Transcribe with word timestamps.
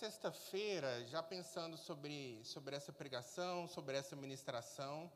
sexta-feira, 0.00 1.04
já 1.08 1.22
pensando 1.22 1.76
sobre, 1.76 2.40
sobre 2.42 2.74
essa 2.74 2.90
pregação, 2.90 3.68
sobre 3.68 3.98
essa 3.98 4.16
ministração, 4.16 5.12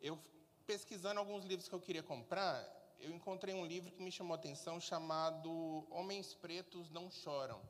eu 0.00 0.18
pesquisando 0.66 1.20
alguns 1.20 1.44
livros 1.44 1.68
que 1.68 1.74
eu 1.74 1.80
queria 1.80 2.02
comprar, 2.02 2.68
eu 2.98 3.12
encontrei 3.12 3.54
um 3.54 3.64
livro 3.64 3.92
que 3.92 4.02
me 4.02 4.10
chamou 4.10 4.34
a 4.34 4.36
atenção 4.36 4.80
chamado 4.80 5.86
Homens 5.88 6.34
Pretos 6.34 6.90
Não 6.90 7.08
Choram. 7.12 7.62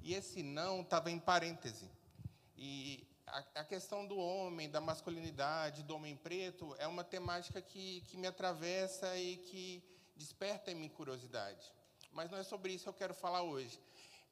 E 0.00 0.14
esse 0.14 0.42
não 0.42 0.80
estava 0.80 1.10
em 1.10 1.18
parêntese. 1.18 1.90
E 2.56 3.06
a, 3.26 3.44
a, 3.56 3.64
questão 3.64 4.06
do 4.06 4.16
homem, 4.16 4.70
da 4.70 4.80
masculinidade, 4.80 5.82
do 5.82 5.94
homem 5.94 6.16
preto, 6.16 6.74
é 6.78 6.86
uma 6.86 7.04
temática 7.04 7.60
que, 7.60 8.00
que 8.08 8.16
me 8.16 8.26
atravessa 8.26 9.14
e 9.18 9.36
que 9.36 9.84
desperta 10.16 10.72
em 10.72 10.74
mim 10.74 10.88
curiosidade. 10.88 11.70
Mas 12.12 12.30
não 12.30 12.38
é 12.38 12.42
sobre 12.42 12.72
isso 12.72 12.84
que 12.84 12.88
eu 12.88 12.94
quero 12.94 13.12
falar 13.12 13.42
hoje. 13.42 13.78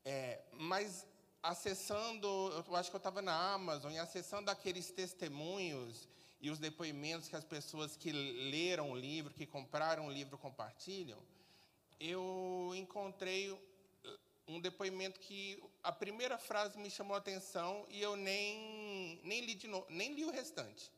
É, 0.07 0.41
mas 0.52 1.05
acessando, 1.49 2.27
eu 2.67 2.77
acho 2.77 2.91
que 2.91 2.97
eu 2.97 2.99
estava 2.99 3.23
na 3.23 3.55
Amazon, 3.55 3.93
e 3.93 3.99
acessando 3.99 4.51
aqueles 4.51 4.91
testemunhos 4.91 6.09
e 6.41 6.51
os 6.51 6.59
depoimentos 6.59 7.29
que 7.29 7.37
as 7.37 7.45
pessoas 7.45 7.97
que 7.97 8.13
leram 8.13 8.91
o 8.91 8.97
livro, 8.97 9.33
que 9.33 9.47
compraram 9.47 10.07
o 10.07 10.13
livro 10.13 10.37
compartilham, 10.37 11.19
eu 11.99 12.73
encontrei 12.77 13.57
um 14.49 14.61
depoimento 14.61 15.19
que 15.19 15.63
a 15.83 15.91
primeira 15.93 16.37
frase 16.39 16.79
me 16.79 16.91
chamou 16.91 17.15
a 17.15 17.19
atenção 17.19 17.87
e 17.89 18.01
eu 18.01 18.17
nem, 18.17 19.21
nem, 19.25 19.41
li, 19.41 19.55
de 19.55 19.67
novo, 19.67 19.87
nem 19.89 20.15
li 20.15 20.25
o 20.25 20.31
restante. 20.31 20.91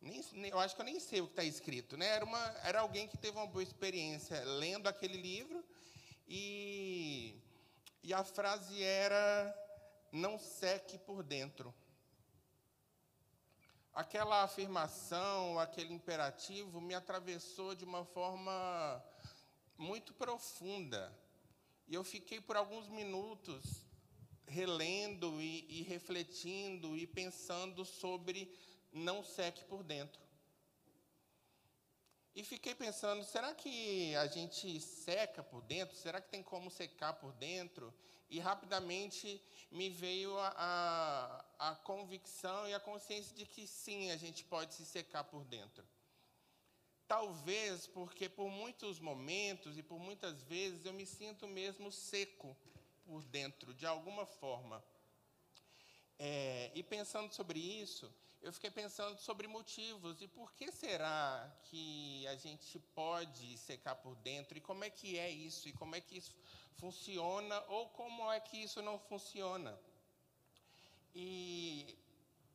Nem, 0.00 0.22
eu 0.50 0.58
acho 0.58 0.74
que 0.74 0.80
eu 0.80 0.86
nem 0.86 1.00
sei 1.00 1.20
o 1.20 1.26
que 1.26 1.32
está 1.32 1.44
escrito. 1.44 1.96
Né? 1.96 2.06
Era, 2.06 2.24
uma, 2.24 2.56
era 2.62 2.80
alguém 2.80 3.08
que 3.08 3.16
teve 3.16 3.36
uma 3.36 3.46
boa 3.46 3.62
experiência 3.62 4.42
lendo 4.44 4.86
aquele 4.86 5.16
livro 5.16 5.64
e, 6.28 7.34
e 8.04 8.12
a 8.12 8.22
frase 8.22 8.82
era: 8.82 9.52
não 10.12 10.38
seque 10.38 10.98
por 10.98 11.22
dentro. 11.22 11.74
Aquela 13.94 14.42
afirmação, 14.42 15.58
aquele 15.58 15.94
imperativo 15.94 16.80
me 16.80 16.94
atravessou 16.94 17.74
de 17.74 17.84
uma 17.84 18.04
forma 18.04 19.02
muito 19.78 20.12
profunda 20.12 21.16
e 21.86 21.94
eu 21.94 22.04
fiquei 22.04 22.40
por 22.40 22.56
alguns 22.56 22.88
minutos 22.88 23.84
relendo 24.46 25.40
e, 25.40 25.64
e 25.68 25.82
refletindo 25.82 26.96
e 26.96 27.06
pensando 27.06 27.84
sobre 27.84 28.52
não 28.92 29.24
seque 29.24 29.64
por 29.64 29.82
dentro. 29.82 30.23
E 32.34 32.42
fiquei 32.42 32.74
pensando, 32.74 33.22
será 33.22 33.54
que 33.54 34.14
a 34.16 34.26
gente 34.26 34.80
seca 34.80 35.40
por 35.40 35.62
dentro? 35.62 35.96
Será 35.96 36.20
que 36.20 36.28
tem 36.28 36.42
como 36.42 36.68
secar 36.68 37.12
por 37.12 37.32
dentro? 37.34 37.94
E 38.28 38.40
rapidamente 38.40 39.40
me 39.70 39.88
veio 39.88 40.36
a, 40.38 41.44
a, 41.58 41.70
a, 41.70 41.76
convicção 41.76 42.66
e 42.66 42.74
a 42.74 42.80
consciência 42.80 43.36
de 43.36 43.46
que 43.46 43.68
sim, 43.68 44.10
a 44.10 44.16
gente 44.16 44.42
pode 44.42 44.74
se 44.74 44.84
secar 44.84 45.22
por 45.22 45.44
dentro. 45.44 45.86
Talvez 47.06 47.86
porque 47.86 48.28
por 48.28 48.50
muitos 48.50 48.98
momentos 48.98 49.78
e 49.78 49.82
por 49.82 50.00
muitas 50.00 50.42
vezes 50.42 50.84
eu 50.84 50.92
me 50.92 51.06
sinto 51.06 51.46
mesmo 51.46 51.92
seco 51.92 52.56
por 53.04 53.22
dentro, 53.26 53.72
de 53.74 53.86
alguma 53.86 54.26
forma. 54.26 54.82
É, 56.18 56.70
e 56.74 56.82
pensando 56.82 57.32
sobre 57.32 57.58
isso, 57.58 58.12
eu 58.42 58.52
fiquei 58.52 58.70
pensando 58.70 59.18
sobre 59.18 59.46
motivos. 59.48 60.20
E 60.20 60.28
por 60.28 60.52
que 60.52 60.70
será 60.70 61.50
que 61.64 62.26
a 62.26 62.36
gente 62.36 62.78
pode 62.94 63.56
secar 63.58 63.94
por 63.96 64.14
dentro? 64.16 64.56
E 64.58 64.60
como 64.60 64.84
é 64.84 64.90
que 64.90 65.18
é 65.18 65.30
isso? 65.30 65.68
E 65.68 65.72
como 65.72 65.96
é 65.96 66.00
que 66.00 66.16
isso 66.18 66.34
funciona? 66.76 67.62
Ou 67.68 67.88
como 67.88 68.30
é 68.30 68.40
que 68.40 68.58
isso 68.62 68.82
não 68.82 68.98
funciona. 68.98 69.78
E 71.14 71.96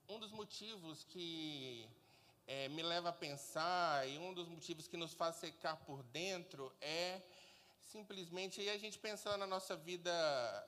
um 0.07 0.19
dos 0.19 0.31
motivos 0.31 1.03
que 1.05 1.87
é, 2.47 2.67
me 2.69 2.81
leva 2.81 3.09
a 3.09 3.13
pensar, 3.13 4.07
e 4.07 4.17
um 4.17 4.33
dos 4.33 4.47
motivos 4.47 4.87
que 4.87 4.97
nos 4.97 5.13
faz 5.13 5.35
secar 5.35 5.77
por 5.77 6.01
dentro 6.03 6.73
é 6.81 7.21
simplesmente 7.79 8.59
aí 8.61 8.69
a 8.69 8.77
gente 8.77 8.97
pensando 8.99 9.37
na 9.37 9.47
nossa 9.47 9.75
vida 9.75 10.11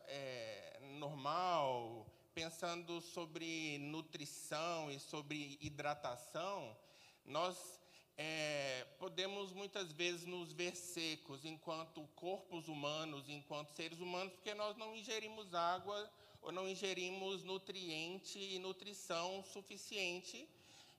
é, 0.07 0.79
normal, 0.99 2.05
pensando 2.41 2.99
sobre 3.01 3.77
nutrição 3.77 4.89
e 4.89 4.99
sobre 4.99 5.59
hidratação, 5.61 6.75
nós 7.23 7.79
é, 8.17 8.83
podemos 8.97 9.53
muitas 9.53 9.91
vezes 9.91 10.25
nos 10.25 10.51
ver 10.51 10.75
secos 10.75 11.45
enquanto 11.45 12.01
corpos 12.15 12.67
humanos, 12.67 13.29
enquanto 13.29 13.69
seres 13.75 13.99
humanos, 13.99 14.33
porque 14.33 14.55
nós 14.55 14.75
não 14.75 14.95
ingerimos 14.95 15.53
água 15.53 16.11
ou 16.41 16.51
não 16.51 16.67
ingerimos 16.67 17.43
nutriente 17.43 18.39
e 18.39 18.57
nutrição 18.57 19.43
suficiente 19.43 20.49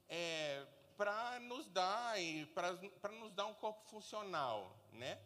é, 0.08 0.64
para 0.96 1.40
nos 1.40 1.66
dar 1.66 2.22
e 2.22 2.46
para 2.54 3.10
nos 3.18 3.32
dar 3.32 3.46
um 3.46 3.54
corpo 3.54 3.82
funcional, 3.88 4.78
né? 4.92 5.18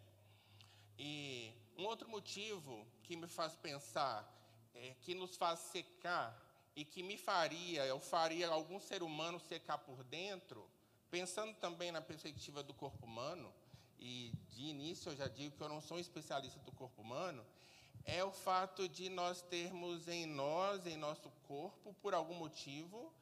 E 0.99 1.53
um 1.77 1.85
outro 1.85 2.09
motivo 2.09 2.87
que 3.03 3.15
me 3.17 3.29
faz 3.29 3.55
pensar, 3.55 4.27
é, 4.77 4.95
que 5.03 5.15
nos 5.15 5.37
faz 5.37 5.61
secar 5.61 6.43
e 6.75 6.85
que 6.85 7.03
me 7.03 7.17
faria, 7.17 7.85
eu 7.87 7.99
faria 7.99 8.49
algum 8.49 8.79
ser 8.79 9.03
humano 9.03 9.41
secar 9.41 9.79
por 9.79 10.05
dentro, 10.05 10.69
pensando 11.11 11.55
também 11.55 11.91
na 11.91 12.03
perspectiva 12.03 12.63
do 12.63 12.75
corpo 12.75 13.07
humano, 13.07 13.53
e 13.99 14.31
de 14.51 14.65
início 14.65 15.11
eu 15.11 15.17
já 15.17 15.27
digo 15.27 15.57
que 15.57 15.63
eu 15.63 15.69
não 15.69 15.81
sou 15.81 15.97
um 15.97 16.01
especialista 16.01 16.61
do 16.61 16.73
corpo 16.73 17.01
humano, 17.01 17.45
é 18.05 18.23
o 18.23 18.31
fato 18.31 18.89
de 18.89 19.09
nós 19.09 19.41
termos 19.43 20.07
em 20.07 20.27
nós, 20.27 20.87
em 20.87 20.97
nosso 20.97 21.31
corpo, 21.49 21.95
por 21.95 22.15
algum 22.15 22.35
motivo, 22.35 23.13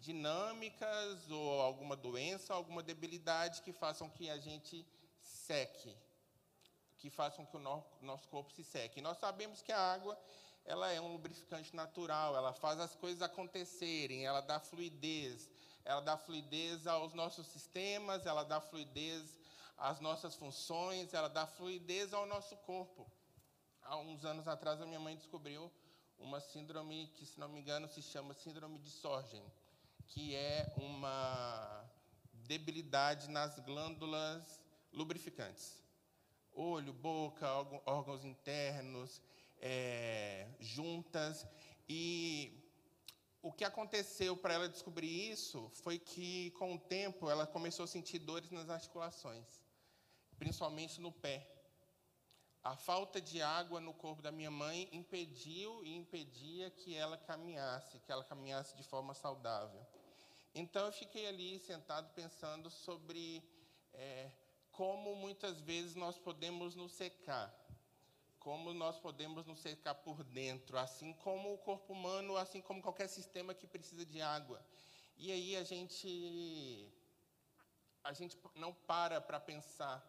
dinâmicas 0.00 1.30
ou 1.30 1.60
alguma 1.60 1.96
doença, 1.96 2.52
alguma 2.52 2.82
debilidade 2.82 3.62
que 3.62 3.72
façam 3.72 4.10
que 4.10 4.28
a 4.28 4.36
gente 4.36 4.86
seque, 5.20 5.96
que 6.98 7.08
façam 7.08 7.46
que 7.46 7.56
o 7.56 7.82
nosso 8.02 8.28
corpo 8.28 8.52
se 8.52 8.64
seque. 8.64 9.00
nós 9.00 9.18
sabemos 9.18 9.62
que 9.62 9.72
a 9.72 9.80
água 9.80 10.18
ela 10.66 10.92
é 10.92 11.00
um 11.00 11.12
lubrificante 11.12 11.74
natural, 11.74 12.36
ela 12.36 12.52
faz 12.52 12.78
as 12.78 12.94
coisas 12.94 13.22
acontecerem, 13.22 14.26
ela 14.26 14.40
dá 14.40 14.60
fluidez, 14.60 15.48
ela 15.84 16.00
dá 16.00 16.16
fluidez 16.16 16.86
aos 16.86 17.14
nossos 17.14 17.46
sistemas, 17.46 18.26
ela 18.26 18.44
dá 18.44 18.60
fluidez 18.60 19.38
às 19.78 20.00
nossas 20.00 20.34
funções, 20.34 21.14
ela 21.14 21.28
dá 21.28 21.46
fluidez 21.46 22.12
ao 22.12 22.26
nosso 22.26 22.56
corpo. 22.58 23.10
Há 23.82 23.96
uns 23.96 24.24
anos 24.24 24.48
atrás, 24.48 24.80
a 24.80 24.86
minha 24.86 25.00
mãe 25.00 25.16
descobriu 25.16 25.72
uma 26.18 26.40
síndrome 26.40 27.06
que, 27.14 27.24
se 27.24 27.38
não 27.38 27.48
me 27.48 27.60
engano, 27.60 27.88
se 27.88 28.02
chama 28.02 28.34
síndrome 28.34 28.78
de 28.78 28.90
Sorgen 28.90 29.44
que 30.08 30.34
é 30.34 30.72
uma 30.76 31.84
debilidade 32.32 33.28
nas 33.28 33.58
glândulas 33.60 34.60
lubrificantes. 34.92 35.82
Olho, 36.52 36.92
boca, 36.92 37.46
órgãos 37.84 38.24
internos, 38.24 39.20
é, 39.60 40.48
juntas. 40.60 41.46
E 41.88 42.62
o 43.42 43.52
que 43.52 43.64
aconteceu 43.64 44.36
para 44.36 44.54
ela 44.54 44.68
descobrir 44.68 45.30
isso 45.30 45.70
foi 45.82 45.98
que, 45.98 46.50
com 46.52 46.74
o 46.74 46.78
tempo, 46.78 47.30
ela 47.30 47.46
começou 47.46 47.84
a 47.84 47.86
sentir 47.86 48.18
dores 48.18 48.50
nas 48.50 48.68
articulações, 48.68 49.62
principalmente 50.38 51.00
no 51.00 51.12
pé. 51.12 51.48
A 52.62 52.74
falta 52.74 53.20
de 53.20 53.40
água 53.40 53.80
no 53.80 53.94
corpo 53.94 54.20
da 54.20 54.32
minha 54.32 54.50
mãe 54.50 54.88
impediu 54.90 55.84
e 55.84 55.94
impedia 55.94 56.68
que 56.70 56.96
ela 56.96 57.16
caminhasse, 57.16 58.00
que 58.00 58.10
ela 58.10 58.24
caminhasse 58.24 58.76
de 58.76 58.82
forma 58.82 59.14
saudável. 59.14 59.86
Então 60.52 60.84
eu 60.86 60.92
fiquei 60.92 61.28
ali 61.28 61.60
sentado 61.60 62.12
pensando 62.14 62.68
sobre 62.68 63.44
é, 63.92 64.32
como 64.72 65.14
muitas 65.14 65.60
vezes 65.60 65.94
nós 65.94 66.18
podemos 66.18 66.74
nos 66.74 66.92
secar, 66.92 67.54
como 68.46 68.72
nós 68.72 68.96
podemos 69.00 69.44
nos 69.44 69.58
secar 69.58 69.96
por 69.96 70.22
dentro, 70.22 70.78
assim 70.78 71.12
como 71.14 71.54
o 71.54 71.58
corpo 71.58 71.92
humano, 71.92 72.36
assim 72.36 72.60
como 72.60 72.80
qualquer 72.80 73.08
sistema 73.08 73.52
que 73.52 73.66
precisa 73.66 74.06
de 74.06 74.22
água. 74.22 74.64
E 75.16 75.32
aí 75.32 75.56
a 75.56 75.64
gente 75.64 76.88
a 78.04 78.12
gente 78.12 78.38
não 78.54 78.72
para 78.72 79.20
para 79.20 79.40
pensar 79.40 80.00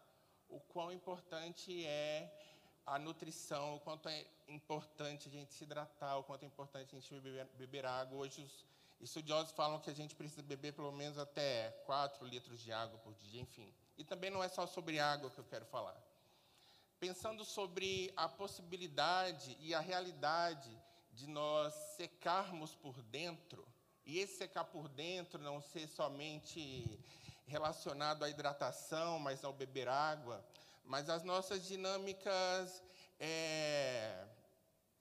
o 0.48 0.60
quão 0.60 0.92
importante 0.92 1.84
é 1.84 2.32
a 2.86 2.96
nutrição, 2.96 3.74
o 3.74 3.80
quanto 3.80 4.08
é 4.08 4.24
importante 4.46 5.26
a 5.26 5.32
gente 5.32 5.52
se 5.52 5.64
hidratar, 5.64 6.18
o 6.18 6.22
quanto 6.22 6.44
é 6.44 6.46
importante 6.46 6.94
a 6.94 7.00
gente 7.00 7.12
beber, 7.18 7.44
beber 7.56 7.86
água. 7.86 8.18
Hoje 8.20 8.44
os 8.44 8.64
Estudiosos 9.00 9.50
falam 9.50 9.80
que 9.80 9.90
a 9.90 9.94
gente 9.94 10.14
precisa 10.14 10.42
beber 10.42 10.74
pelo 10.74 10.92
menos 10.92 11.18
até 11.18 11.72
4 11.86 12.24
litros 12.24 12.60
de 12.60 12.70
água 12.70 13.00
por 13.00 13.14
dia, 13.14 13.40
enfim. 13.40 13.74
E 13.96 14.04
também 14.04 14.30
não 14.30 14.44
é 14.44 14.48
só 14.48 14.64
sobre 14.64 15.00
água 15.00 15.28
que 15.28 15.40
eu 15.40 15.44
quero 15.44 15.66
falar. 15.66 16.00
Pensando 17.00 17.44
sobre 17.44 18.12
a 18.16 18.28
possibilidade 18.28 19.56
e 19.60 19.72
a 19.72 19.78
realidade 19.78 20.68
de 21.12 21.28
nós 21.28 21.72
secarmos 21.96 22.74
por 22.74 23.00
dentro, 23.02 23.64
e 24.04 24.18
esse 24.18 24.36
secar 24.38 24.64
por 24.64 24.88
dentro 24.88 25.40
não 25.40 25.62
ser 25.62 25.86
somente 25.86 26.98
relacionado 27.46 28.24
à 28.24 28.28
hidratação, 28.28 29.20
mas 29.20 29.44
ao 29.44 29.52
beber 29.52 29.86
água, 29.88 30.44
mas 30.84 31.08
as 31.08 31.22
nossas 31.22 31.64
dinâmicas 31.64 32.82
é, 33.20 34.26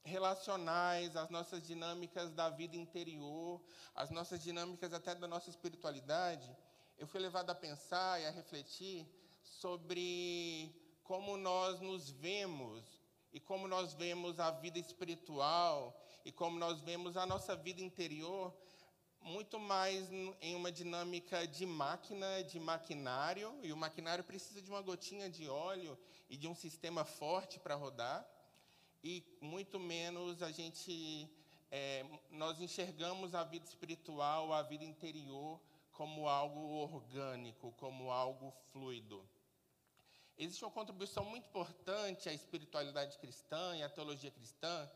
relacionais, 0.04 1.16
as 1.16 1.32
nossas 1.32 1.66
dinâmicas 1.66 2.32
da 2.32 2.48
vida 2.48 2.76
interior, 2.76 3.60
as 3.96 4.12
nossas 4.12 4.44
dinâmicas 4.44 4.94
até 4.94 5.16
da 5.16 5.28
nossa 5.28 5.50
espiritualidade, 5.50 6.56
eu 6.96 7.08
fui 7.08 7.20
levado 7.20 7.50
a 7.50 7.56
pensar 7.56 8.22
e 8.22 8.26
a 8.28 8.30
refletir 8.30 9.08
sobre 9.42 10.87
como 11.07 11.38
nós 11.38 11.80
nos 11.80 12.09
vemos 12.09 12.83
e 13.31 13.39
como 13.39 13.68
nós 13.68 13.94
vemos 13.94 14.39
a 14.39 14.51
vida 14.51 14.77
espiritual 14.77 15.98
e 16.25 16.31
como 16.31 16.59
nós 16.59 16.81
vemos 16.81 17.15
a 17.15 17.25
nossa 17.25 17.56
vida 17.56 17.81
interior 17.81 18.54
muito 19.21 19.59
mais 19.59 20.09
em 20.42 20.56
uma 20.56 20.71
dinâmica 20.71 21.48
de 21.48 21.65
máquina, 21.65 22.44
de 22.44 22.59
maquinário, 22.59 23.54
e 23.63 23.74
o 23.74 23.77
maquinário 23.77 24.24
precisa 24.24 24.62
de 24.62 24.69
uma 24.69 24.81
gotinha 24.81 25.30
de 25.30 25.50
óleo 25.50 25.98
e 26.30 26.38
de 26.38 26.48
um 26.48 26.56
sistema 26.56 27.04
forte 27.04 27.59
para 27.59 27.75
rodar, 27.75 28.25
e 29.04 29.24
muito 29.42 29.80
menos 29.80 30.42
a 30.42 30.51
gente 30.51 31.30
é, 31.71 32.06
nós 32.30 32.62
enxergamos 32.62 33.36
a 33.36 33.44
vida 33.44 33.65
espiritual, 33.65 34.54
a 34.54 34.62
vida 34.62 34.83
interior 34.83 35.59
como 35.92 36.27
algo 36.27 36.59
orgânico, 36.59 37.74
como 37.74 38.12
algo 38.12 38.54
fluido. 38.71 39.27
Existe 40.38 40.63
uma 40.63 40.72
contribuição 40.72 41.25
muito 41.25 41.48
importante 41.48 42.30
à 42.30 42.34
espiritualidade 42.34 43.18
cristã 43.18 43.75
e 43.75 43.81
à 43.81 43.89
teologia 43.89 44.30
cristã, 44.30 44.89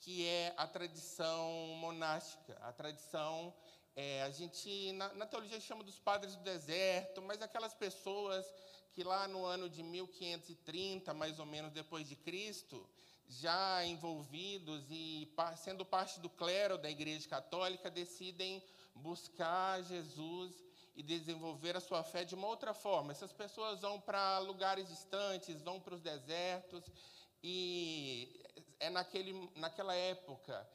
que 0.00 0.26
é 0.26 0.54
a 0.56 0.66
tradição 0.66 1.50
monástica, 1.78 2.56
a 2.62 2.72
tradição 2.72 3.54
é, 3.94 4.22
a 4.22 4.30
gente, 4.30 4.92
na, 4.92 5.12
na, 5.14 5.26
teologia, 5.26 5.60
chama 5.60 5.82
dos 5.82 5.98
padres 5.98 6.36
do 6.36 6.42
deserto, 6.44 7.20
mas 7.20 7.42
aquelas 7.42 7.74
pessoas 7.74 8.46
que 8.92 9.02
lá 9.02 9.26
no 9.26 9.44
ano 9.44 9.68
de 9.68 9.82
1530, 9.82 11.12
mais 11.14 11.40
ou 11.40 11.44
menos 11.44 11.72
depois 11.72 12.08
de 12.08 12.14
Cristo, 12.14 12.88
já 13.28 13.84
envolvidos 13.84 14.84
e 14.88 15.28
sendo 15.56 15.84
parte 15.84 16.20
do 16.20 16.30
clero 16.30 16.78
da 16.78 16.88
Igreja 16.88 17.28
Católica, 17.28 17.90
decidem 17.90 18.62
buscar 18.94 19.82
Jesus 19.82 20.67
e 20.98 21.02
desenvolver 21.02 21.76
a 21.76 21.80
sua 21.80 22.02
fé 22.02 22.24
de 22.24 22.34
uma 22.34 22.48
outra 22.48 22.74
forma. 22.74 23.12
Essas 23.12 23.32
pessoas 23.32 23.80
vão 23.80 24.00
para 24.00 24.40
lugares 24.40 24.88
distantes, 24.88 25.62
vão 25.62 25.78
para 25.78 25.94
os 25.94 26.00
desertos, 26.00 26.84
e 27.40 28.44
é 28.80 28.90
naquele, 28.90 29.32
naquela 29.54 29.94
época 29.94 30.68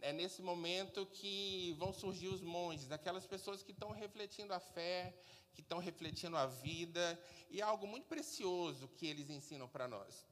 é 0.00 0.12
nesse 0.12 0.42
momento 0.42 1.04
que 1.06 1.74
vão 1.76 1.92
surgir 1.92 2.28
os 2.28 2.40
monges, 2.40 2.92
aquelas 2.92 3.26
pessoas 3.26 3.60
que 3.60 3.72
estão 3.72 3.90
refletindo 3.90 4.54
a 4.54 4.60
fé, 4.60 5.12
que 5.52 5.60
estão 5.60 5.80
refletindo 5.80 6.36
a 6.36 6.46
vida, 6.46 7.20
e 7.50 7.60
é 7.60 7.64
algo 7.64 7.84
muito 7.84 8.06
precioso 8.06 8.86
que 8.96 9.08
eles 9.08 9.28
ensinam 9.28 9.66
para 9.66 9.88
nós. 9.88 10.24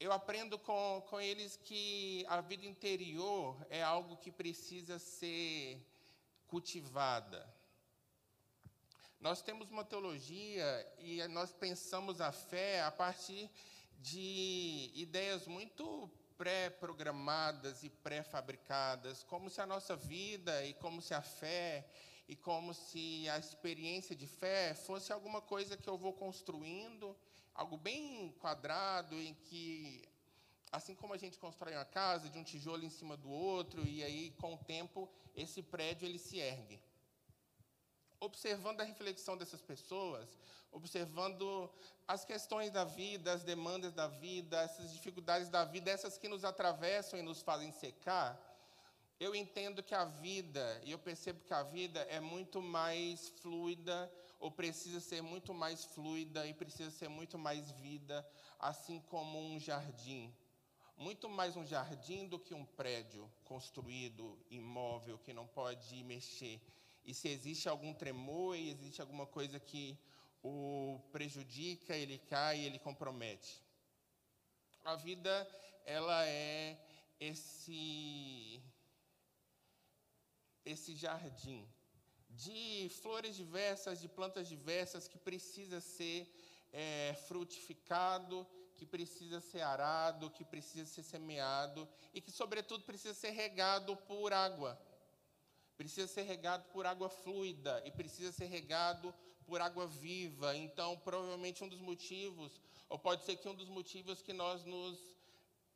Eu 0.00 0.10
aprendo 0.10 0.58
com, 0.58 1.04
com 1.08 1.20
eles 1.20 1.56
que 1.56 2.24
a 2.28 2.40
vida 2.40 2.66
interior 2.66 3.56
é 3.70 3.80
algo 3.80 4.16
que 4.16 4.32
precisa 4.32 4.98
ser 4.98 5.80
cultivada. 6.48 7.57
Nós 9.20 9.42
temos 9.42 9.68
uma 9.68 9.84
teologia 9.84 10.64
e 11.00 11.26
nós 11.26 11.52
pensamos 11.52 12.20
a 12.20 12.30
fé 12.30 12.82
a 12.82 12.90
partir 12.90 13.50
de 13.98 14.92
ideias 14.94 15.44
muito 15.48 16.08
pré-programadas 16.36 17.82
e 17.82 17.90
pré-fabricadas, 17.90 19.24
como 19.24 19.50
se 19.50 19.60
a 19.60 19.66
nossa 19.66 19.96
vida 19.96 20.64
e 20.64 20.72
como 20.74 21.02
se 21.02 21.14
a 21.14 21.20
fé 21.20 21.84
e 22.28 22.36
como 22.36 22.72
se 22.72 23.28
a 23.28 23.38
experiência 23.38 24.14
de 24.14 24.28
fé 24.28 24.72
fosse 24.72 25.12
alguma 25.12 25.42
coisa 25.42 25.76
que 25.76 25.88
eu 25.88 25.98
vou 25.98 26.12
construindo, 26.12 27.16
algo 27.52 27.76
bem 27.76 28.32
quadrado 28.38 29.16
em 29.16 29.34
que 29.34 30.00
assim 30.70 30.94
como 30.94 31.12
a 31.12 31.18
gente 31.18 31.40
constrói 31.40 31.74
uma 31.74 31.84
casa 31.84 32.28
de 32.28 32.38
um 32.38 32.44
tijolo 32.44 32.84
em 32.84 32.90
cima 32.90 33.16
do 33.16 33.30
outro 33.30 33.84
e 33.84 34.04
aí 34.04 34.30
com 34.38 34.54
o 34.54 34.58
tempo 34.58 35.10
esse 35.34 35.60
prédio 35.60 36.06
ele 36.06 36.20
se 36.20 36.38
ergue 36.38 36.80
observando 38.20 38.80
a 38.80 38.84
reflexão 38.84 39.36
dessas 39.36 39.60
pessoas, 39.60 40.28
observando 40.72 41.70
as 42.06 42.24
questões 42.24 42.70
da 42.70 42.84
vida, 42.84 43.32
as 43.32 43.44
demandas 43.44 43.92
da 43.92 44.06
vida, 44.06 44.60
essas 44.62 44.92
dificuldades 44.92 45.48
da 45.48 45.64
vida, 45.64 45.90
essas 45.90 46.18
que 46.18 46.28
nos 46.28 46.44
atravessam 46.44 47.18
e 47.18 47.22
nos 47.22 47.42
fazem 47.42 47.70
secar, 47.72 48.38
eu 49.20 49.34
entendo 49.34 49.82
que 49.82 49.94
a 49.94 50.04
vida, 50.04 50.80
e 50.84 50.92
eu 50.92 50.98
percebo 50.98 51.40
que 51.44 51.52
a 51.52 51.64
vida 51.64 52.00
é 52.02 52.20
muito 52.20 52.62
mais 52.62 53.28
fluida, 53.40 54.10
ou 54.38 54.50
precisa 54.50 55.00
ser 55.00 55.20
muito 55.20 55.52
mais 55.52 55.84
fluida 55.84 56.46
e 56.46 56.54
precisa 56.54 56.90
ser 56.90 57.08
muito 57.08 57.36
mais 57.36 57.72
vida, 57.72 58.26
assim 58.60 59.00
como 59.00 59.38
um 59.40 59.58
jardim. 59.58 60.32
Muito 60.96 61.28
mais 61.28 61.56
um 61.56 61.66
jardim 61.66 62.28
do 62.28 62.38
que 62.38 62.54
um 62.54 62.64
prédio 62.64 63.28
construído, 63.44 64.38
imóvel, 64.50 65.18
que 65.18 65.32
não 65.32 65.46
pode 65.46 66.02
mexer 66.04 66.60
e 67.08 67.14
se 67.14 67.26
existe 67.26 67.66
algum 67.70 67.94
tremor 67.94 68.54
e 68.54 68.68
existe 68.68 69.00
alguma 69.00 69.26
coisa 69.26 69.58
que 69.58 69.98
o 70.42 71.00
prejudica, 71.10 71.96
ele 71.96 72.18
cai, 72.18 72.60
ele 72.60 72.78
compromete. 72.78 73.62
A 74.84 74.94
vida 74.94 75.34
ela 75.86 76.26
é 76.26 76.78
esse 77.18 78.62
esse 80.66 80.94
jardim 80.94 81.66
de 82.28 82.90
flores 83.00 83.34
diversas, 83.34 84.02
de 84.02 84.08
plantas 84.08 84.46
diversas 84.46 85.08
que 85.08 85.16
precisa 85.16 85.80
ser 85.80 86.30
é, 86.70 87.14
frutificado, 87.26 88.46
que 88.76 88.84
precisa 88.84 89.40
ser 89.40 89.62
arado, 89.62 90.30
que 90.30 90.44
precisa 90.44 90.84
ser 90.84 91.02
semeado 91.02 91.88
e 92.12 92.20
que, 92.20 92.30
sobretudo, 92.30 92.84
precisa 92.84 93.14
ser 93.14 93.30
regado 93.30 93.96
por 93.96 94.30
água 94.30 94.78
precisa 95.78 96.08
ser 96.08 96.22
regado 96.22 96.64
por 96.72 96.84
água 96.84 97.08
fluida 97.08 97.80
e 97.86 97.90
precisa 97.90 98.32
ser 98.32 98.46
regado 98.46 99.14
por 99.46 99.60
água 99.60 99.86
viva. 99.86 100.54
Então, 100.56 100.98
provavelmente 100.98 101.62
um 101.64 101.68
dos 101.68 101.80
motivos, 101.80 102.60
ou 102.88 102.98
pode 102.98 103.24
ser 103.24 103.36
que 103.36 103.48
um 103.48 103.54
dos 103.54 103.68
motivos 103.68 104.20
que 104.20 104.32
nós 104.32 104.64
nos 104.64 104.98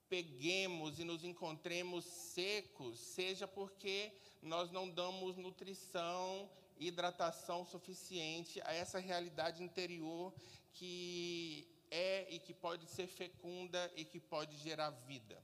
peguemos 0.08 0.98
e 0.98 1.04
nos 1.04 1.24
encontremos 1.24 2.04
secos, 2.04 2.98
seja 2.98 3.48
porque 3.48 4.12
nós 4.42 4.70
não 4.70 4.90
damos 4.90 5.36
nutrição 5.36 6.50
hidratação 6.78 7.64
suficiente 7.64 8.60
a 8.62 8.74
essa 8.74 8.98
realidade 8.98 9.62
interior 9.62 10.34
que 10.72 11.68
é 11.90 12.26
e 12.34 12.38
que 12.40 12.52
pode 12.52 12.86
ser 12.86 13.06
fecunda 13.06 13.92
e 13.94 14.04
que 14.04 14.18
pode 14.18 14.56
gerar 14.56 14.90
vida. 14.90 15.42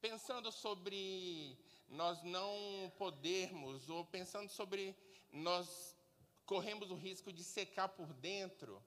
Pensando 0.00 0.50
sobre 0.52 1.58
nós 1.88 2.22
não 2.22 2.92
podermos, 2.98 3.88
ou 3.88 4.04
pensando 4.04 4.48
sobre 4.48 4.96
nós 5.32 5.96
corremos 6.44 6.90
o 6.90 6.94
risco 6.94 7.32
de 7.32 7.42
secar 7.42 7.88
por 7.88 8.12
dentro, 8.14 8.82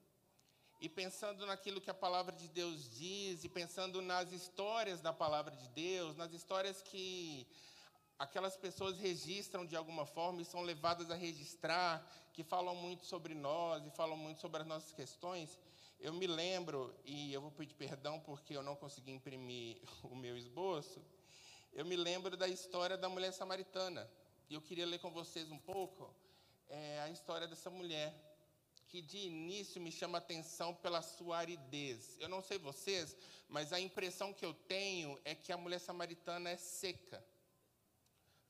e 0.80 0.88
pensando 0.88 1.44
naquilo 1.46 1.80
que 1.80 1.90
a 1.90 1.94
palavra 1.94 2.34
de 2.34 2.48
Deus 2.48 2.90
diz, 2.96 3.44
e 3.44 3.48
pensando 3.48 4.00
nas 4.00 4.32
histórias 4.32 5.00
da 5.00 5.12
palavra 5.12 5.54
de 5.54 5.68
Deus, 5.68 6.16
nas 6.16 6.32
histórias 6.32 6.80
que 6.80 7.46
aquelas 8.18 8.56
pessoas 8.56 8.98
registram 8.98 9.66
de 9.66 9.76
alguma 9.76 10.06
forma 10.06 10.40
e 10.40 10.44
são 10.44 10.62
levadas 10.62 11.10
a 11.10 11.14
registrar, 11.14 12.06
que 12.32 12.42
falam 12.42 12.74
muito 12.74 13.04
sobre 13.04 13.34
nós 13.34 13.86
e 13.86 13.90
falam 13.90 14.16
muito 14.16 14.40
sobre 14.40 14.62
as 14.62 14.66
nossas 14.66 14.92
questões. 14.92 15.58
Eu 15.98 16.14
me 16.14 16.26
lembro, 16.26 16.94
e 17.04 17.32
eu 17.32 17.42
vou 17.42 17.50
pedir 17.50 17.74
perdão 17.74 18.18
porque 18.20 18.56
eu 18.56 18.62
não 18.62 18.74
consegui 18.74 19.10
imprimir 19.10 19.76
o 20.02 20.14
meu 20.14 20.36
esboço, 20.36 21.02
eu 21.72 21.84
me 21.84 21.96
lembro 21.96 22.36
da 22.36 22.48
história 22.48 22.96
da 22.96 23.08
mulher 23.08 23.32
samaritana. 23.32 24.10
E 24.48 24.54
eu 24.54 24.60
queria 24.60 24.86
ler 24.86 24.98
com 24.98 25.10
vocês 25.10 25.50
um 25.50 25.58
pouco 25.58 26.14
é, 26.68 27.00
a 27.00 27.10
história 27.10 27.46
dessa 27.46 27.70
mulher, 27.70 28.14
que 28.88 29.00
de 29.00 29.18
início 29.18 29.80
me 29.80 29.92
chama 29.92 30.18
atenção 30.18 30.74
pela 30.74 31.00
sua 31.02 31.38
aridez. 31.38 32.16
Eu 32.18 32.28
não 32.28 32.42
sei 32.42 32.58
vocês, 32.58 33.16
mas 33.48 33.72
a 33.72 33.78
impressão 33.78 34.32
que 34.32 34.44
eu 34.44 34.52
tenho 34.52 35.20
é 35.24 35.34
que 35.34 35.52
a 35.52 35.56
mulher 35.56 35.78
samaritana 35.78 36.50
é 36.50 36.56
seca. 36.56 37.24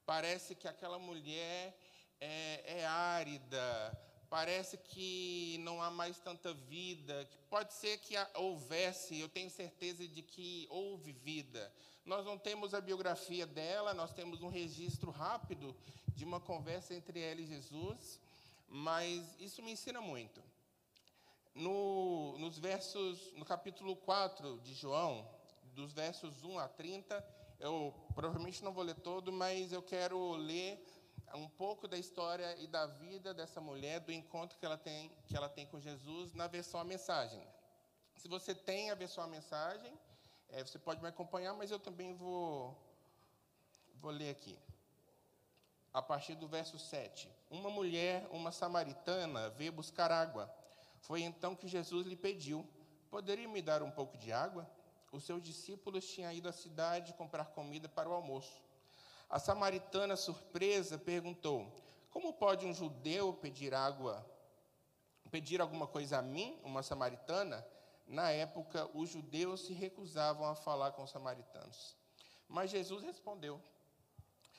Parece 0.06 0.54
que 0.54 0.66
aquela 0.66 0.98
mulher 0.98 1.78
é, 2.18 2.80
é 2.80 2.86
árida, 2.86 3.98
parece 4.30 4.78
que 4.78 5.58
não 5.60 5.82
há 5.82 5.90
mais 5.90 6.18
tanta 6.18 6.54
vida. 6.54 7.28
Pode 7.50 7.74
ser 7.74 7.98
que 7.98 8.14
houvesse, 8.34 9.18
eu 9.18 9.28
tenho 9.28 9.50
certeza 9.50 10.06
de 10.08 10.22
que 10.22 10.66
houve 10.70 11.12
vida, 11.12 11.72
nós 12.04 12.24
não 12.24 12.38
temos 12.38 12.74
a 12.74 12.80
biografia 12.80 13.46
dela, 13.46 13.94
nós 13.94 14.12
temos 14.12 14.42
um 14.42 14.48
registro 14.48 15.10
rápido 15.10 15.76
de 16.08 16.24
uma 16.24 16.40
conversa 16.40 16.94
entre 16.94 17.20
ela 17.20 17.40
e 17.40 17.46
Jesus, 17.46 18.20
mas 18.68 19.38
isso 19.40 19.62
me 19.62 19.72
ensina 19.72 20.00
muito. 20.00 20.42
No, 21.54 22.38
nos 22.38 22.58
versos, 22.58 23.32
no 23.34 23.44
capítulo 23.44 23.96
4 23.96 24.60
de 24.60 24.72
João, 24.74 25.28
dos 25.74 25.92
versos 25.92 26.42
1 26.42 26.58
a 26.58 26.68
30, 26.68 27.24
eu 27.58 27.94
provavelmente 28.14 28.64
não 28.64 28.72
vou 28.72 28.84
ler 28.84 28.96
todo, 28.96 29.32
mas 29.32 29.72
eu 29.72 29.82
quero 29.82 30.32
ler 30.36 30.82
um 31.34 31.48
pouco 31.48 31.86
da 31.86 31.96
história 31.98 32.56
e 32.58 32.66
da 32.66 32.86
vida 32.86 33.32
dessa 33.32 33.60
mulher, 33.60 34.00
do 34.00 34.12
encontro 34.12 34.58
que 34.58 34.66
ela 34.66 34.78
tem, 34.78 35.10
que 35.26 35.36
ela 35.36 35.48
tem 35.48 35.66
com 35.66 35.78
Jesus 35.78 36.32
na 36.34 36.46
versão 36.46 36.80
a 36.80 36.84
mensagem. 36.84 37.46
Se 38.16 38.28
você 38.28 38.54
tem 38.54 38.90
a 38.90 38.94
versão 38.94 39.22
a 39.24 39.26
mensagem, 39.26 39.92
É, 40.52 40.64
você 40.64 40.78
pode 40.78 41.00
me 41.00 41.08
acompanhar, 41.08 41.54
mas 41.54 41.70
eu 41.70 41.78
também 41.78 42.14
vou, 42.14 42.76
vou 44.00 44.10
ler 44.10 44.30
aqui. 44.30 44.58
A 45.92 46.02
partir 46.02 46.34
do 46.34 46.48
verso 46.48 46.78
7. 46.78 47.30
Uma 47.50 47.70
mulher, 47.70 48.26
uma 48.30 48.50
samaritana, 48.50 49.50
veio 49.50 49.72
buscar 49.72 50.10
água. 50.10 50.52
Foi 51.00 51.22
então 51.22 51.54
que 51.54 51.68
Jesus 51.68 52.06
lhe 52.06 52.16
pediu: 52.16 52.66
Poderia 53.10 53.48
me 53.48 53.62
dar 53.62 53.82
um 53.82 53.90
pouco 53.90 54.16
de 54.18 54.32
água? 54.32 54.68
Os 55.12 55.24
seus 55.24 55.42
discípulos 55.42 56.04
tinham 56.06 56.32
ido 56.32 56.48
à 56.48 56.52
cidade 56.52 57.12
comprar 57.14 57.46
comida 57.46 57.88
para 57.88 58.08
o 58.08 58.12
almoço. 58.12 58.60
A 59.28 59.38
samaritana, 59.38 60.16
surpresa, 60.16 60.98
perguntou: 60.98 61.72
Como 62.10 62.32
pode 62.32 62.66
um 62.66 62.74
judeu 62.74 63.32
pedir 63.34 63.72
água, 63.74 64.24
pedir 65.30 65.60
alguma 65.60 65.86
coisa 65.86 66.18
a 66.18 66.22
mim, 66.22 66.58
uma 66.64 66.82
samaritana? 66.82 67.64
Na 68.10 68.32
época, 68.32 68.90
os 68.92 69.08
judeus 69.08 69.60
se 69.60 69.72
recusavam 69.72 70.44
a 70.44 70.56
falar 70.56 70.90
com 70.90 71.04
os 71.04 71.10
samaritanos. 71.12 71.96
Mas 72.48 72.68
Jesus 72.68 73.04
respondeu: 73.04 73.62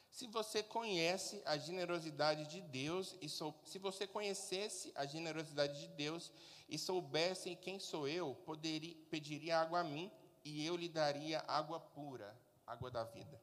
Se 0.10 0.26
você 0.26 0.64
conhece 0.64 1.44
a 1.46 1.58
generosidade 1.58 2.48
de 2.48 2.62
Deus 2.62 3.14
e 3.22 3.28
sou, 3.28 3.54
se 3.66 3.78
você 3.78 4.08
conhecesse 4.08 4.94
a 4.96 5.06
generosidade 5.06 5.82
de 5.82 5.90
Deus 5.90 6.32
e 6.70 6.80
soubesse 6.80 7.58
quem 7.58 7.78
sou 7.78 8.08
eu, 8.08 8.36
poderia 8.46 8.96
pediria 9.10 9.60
água 9.60 9.82
a 9.82 9.84
mim 9.84 10.10
e 10.46 10.66
eu 10.66 10.78
lhe 10.78 10.88
daria 10.88 11.44
água 11.46 11.78
pura, 11.78 12.34
água 12.66 12.90
da 12.90 13.04
vida. 13.04 13.38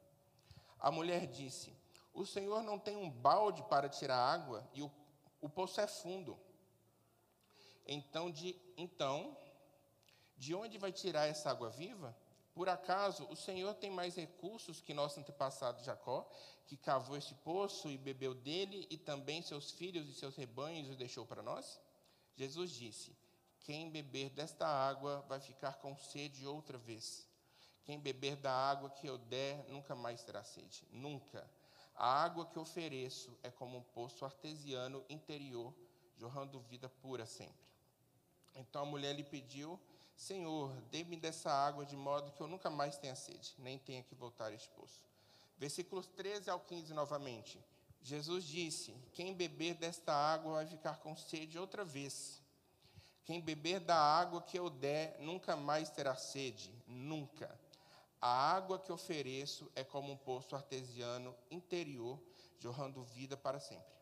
A 0.80 0.90
mulher 0.90 1.26
disse: 1.26 1.76
O 2.14 2.24
Senhor 2.24 2.62
não 2.62 2.78
tem 2.78 2.96
um 2.96 3.10
balde 3.10 3.62
para 3.64 3.90
tirar 3.90 4.16
água 4.16 4.66
e 4.72 4.80
o, 4.80 4.90
o 5.38 5.50
poço 5.50 5.82
é 5.82 5.86
fundo. 5.86 6.40
Então, 7.86 8.30
de, 8.30 8.58
então 8.74 9.36
de 10.38 10.54
onde 10.54 10.78
vai 10.78 10.92
tirar 10.92 11.26
essa 11.26 11.50
água 11.50 11.68
viva? 11.68 12.16
Por 12.54 12.68
acaso 12.68 13.26
o 13.30 13.36
Senhor 13.36 13.74
tem 13.74 13.90
mais 13.90 14.16
recursos 14.16 14.80
que 14.80 14.94
nosso 14.94 15.20
antepassado 15.20 15.82
Jacó, 15.84 16.28
que 16.66 16.76
cavou 16.76 17.16
este 17.16 17.34
poço 17.34 17.90
e 17.90 17.98
bebeu 17.98 18.34
dele, 18.34 18.86
e 18.90 18.96
também 18.96 19.42
seus 19.42 19.70
filhos 19.70 20.08
e 20.08 20.14
seus 20.14 20.36
rebanhos 20.36 20.90
o 20.90 20.96
deixou 20.96 21.26
para 21.26 21.42
nós? 21.42 21.80
Jesus 22.36 22.70
disse: 22.70 23.16
Quem 23.60 23.90
beber 23.90 24.30
desta 24.30 24.66
água 24.66 25.24
vai 25.28 25.40
ficar 25.40 25.74
com 25.74 25.96
sede 25.96 26.46
outra 26.46 26.78
vez. 26.78 27.28
Quem 27.84 27.98
beber 27.98 28.36
da 28.36 28.52
água 28.52 28.90
que 28.90 29.06
eu 29.06 29.18
der 29.18 29.64
nunca 29.68 29.94
mais 29.94 30.22
terá 30.22 30.44
sede. 30.44 30.86
Nunca. 30.90 31.48
A 31.94 32.22
água 32.22 32.46
que 32.46 32.58
ofereço 32.58 33.36
é 33.42 33.50
como 33.50 33.78
um 33.78 33.82
poço 33.82 34.24
artesiano 34.24 35.04
interior, 35.08 35.74
jorrando 36.16 36.60
vida 36.60 36.88
pura 36.88 37.26
sempre. 37.26 37.66
Então 38.54 38.82
a 38.82 38.86
mulher 38.86 39.14
lhe 39.14 39.24
pediu 39.24 39.80
Senhor, 40.18 40.72
dê-me 40.90 41.16
dessa 41.16 41.48
água 41.48 41.86
de 41.86 41.96
modo 41.96 42.32
que 42.32 42.40
eu 42.40 42.48
nunca 42.48 42.68
mais 42.68 42.98
tenha 42.98 43.14
sede, 43.14 43.54
nem 43.56 43.78
tenha 43.78 44.02
que 44.02 44.16
voltar 44.16 44.46
a 44.46 44.52
este 44.52 44.68
poço. 44.70 45.00
Versículos 45.56 46.08
13 46.08 46.50
ao 46.50 46.58
15 46.58 46.92
novamente. 46.92 47.64
Jesus 48.02 48.44
disse: 48.44 48.92
Quem 49.12 49.32
beber 49.32 49.74
desta 49.74 50.12
água 50.12 50.54
vai 50.54 50.66
ficar 50.66 50.98
com 50.98 51.16
sede 51.16 51.56
outra 51.56 51.84
vez. 51.84 52.42
Quem 53.24 53.40
beber 53.40 53.78
da 53.78 53.96
água 53.96 54.42
que 54.42 54.58
eu 54.58 54.68
der 54.68 55.16
nunca 55.20 55.54
mais 55.54 55.88
terá 55.88 56.16
sede, 56.16 56.74
nunca. 56.84 57.48
A 58.20 58.28
água 58.28 58.76
que 58.76 58.90
ofereço 58.90 59.70
é 59.76 59.84
como 59.84 60.12
um 60.12 60.16
poço 60.16 60.56
artesiano 60.56 61.32
interior, 61.48 62.20
jorrando 62.58 63.04
vida 63.04 63.36
para 63.36 63.60
sempre. 63.60 63.94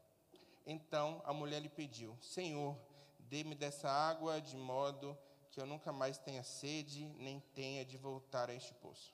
Então 0.64 1.20
a 1.26 1.34
mulher 1.34 1.60
lhe 1.60 1.68
pediu: 1.68 2.16
Senhor, 2.22 2.74
dê-me 3.18 3.54
dessa 3.54 3.90
água 3.90 4.40
de 4.40 4.56
modo 4.56 5.16
que 5.56 5.60
eu 5.62 5.66
nunca 5.66 5.90
mais 5.90 6.18
tenha 6.18 6.42
sede, 6.42 7.06
nem 7.16 7.40
tenha 7.54 7.82
de 7.82 7.96
voltar 7.96 8.50
a 8.50 8.54
este 8.54 8.74
poço. 8.74 9.10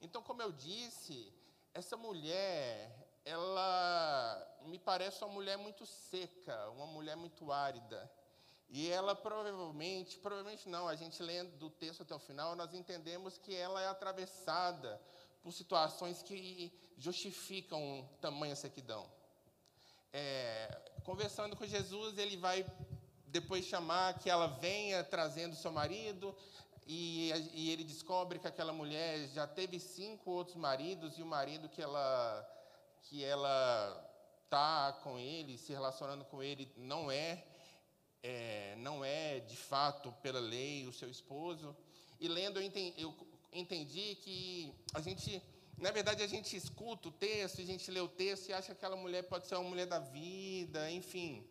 Então, 0.00 0.22
como 0.22 0.40
eu 0.40 0.50
disse, 0.50 1.30
essa 1.74 1.98
mulher, 1.98 2.90
ela 3.26 4.58
me 4.62 4.78
parece 4.78 5.22
uma 5.22 5.34
mulher 5.34 5.58
muito 5.58 5.84
seca, 5.84 6.70
uma 6.70 6.86
mulher 6.86 7.14
muito 7.14 7.52
árida. 7.52 8.10
E 8.70 8.88
ela 8.88 9.14
provavelmente, 9.14 10.18
provavelmente 10.18 10.66
não, 10.66 10.88
a 10.88 10.96
gente 10.96 11.22
lendo 11.22 11.54
do 11.58 11.68
texto 11.68 12.02
até 12.02 12.14
o 12.14 12.18
final, 12.18 12.56
nós 12.56 12.72
entendemos 12.72 13.36
que 13.36 13.54
ela 13.54 13.82
é 13.82 13.88
atravessada 13.88 14.98
por 15.42 15.52
situações 15.52 16.22
que 16.22 16.72
justificam 16.96 18.08
tamanha 18.18 18.56
sequidão. 18.56 19.06
É, 20.10 21.00
conversando 21.04 21.54
com 21.54 21.66
Jesus, 21.66 22.16
ele 22.16 22.38
vai 22.38 22.64
depois 23.34 23.64
chamar 23.64 24.16
que 24.20 24.30
ela 24.30 24.46
venha 24.46 25.02
trazendo 25.02 25.56
seu 25.56 25.72
marido, 25.72 26.32
e, 26.86 27.32
e, 27.52 27.70
ele 27.72 27.82
descobre 27.82 28.38
que 28.38 28.46
aquela 28.46 28.72
mulher 28.72 29.26
já 29.30 29.44
teve 29.44 29.80
cinco 29.80 30.30
outros 30.30 30.56
maridos, 30.56 31.18
e 31.18 31.22
o 31.22 31.26
marido 31.26 31.68
que 31.68 31.82
ela 31.82 32.50
que 33.06 33.24
ela 33.24 33.50
tá 34.48 34.92
com 35.02 35.18
ele, 35.18 35.58
se 35.58 35.72
relacionando 35.72 36.24
com 36.26 36.42
ele, 36.44 36.72
não 36.76 37.10
é, 37.10 37.44
é 38.22 38.76
não 38.78 39.04
é 39.04 39.40
de 39.40 39.56
fato 39.56 40.12
pela 40.22 40.38
lei 40.38 40.86
o 40.86 40.92
seu 40.92 41.10
esposo. 41.10 41.76
E 42.20 42.28
lendo 42.28 42.60
eu 42.60 42.62
entendi, 42.62 42.94
eu 43.02 43.12
entendi 43.52 44.14
que 44.22 44.72
a 44.94 45.00
gente 45.00 45.42
na 45.76 45.90
verdade, 45.90 46.22
a 46.22 46.28
gente 46.28 46.56
escuta 46.56 47.08
o 47.08 47.10
texto, 47.10 47.60
a 47.60 47.64
gente 47.64 47.90
lê 47.90 47.98
o 47.98 48.06
texto 48.06 48.48
e 48.48 48.52
acha 48.52 48.66
que 48.66 48.72
aquela 48.78 48.94
mulher 48.94 49.24
pode 49.24 49.48
ser 49.48 49.56
uma 49.56 49.68
mulher 49.68 49.86
da 49.86 49.98
vida, 49.98 50.88
enfim. 50.88 51.44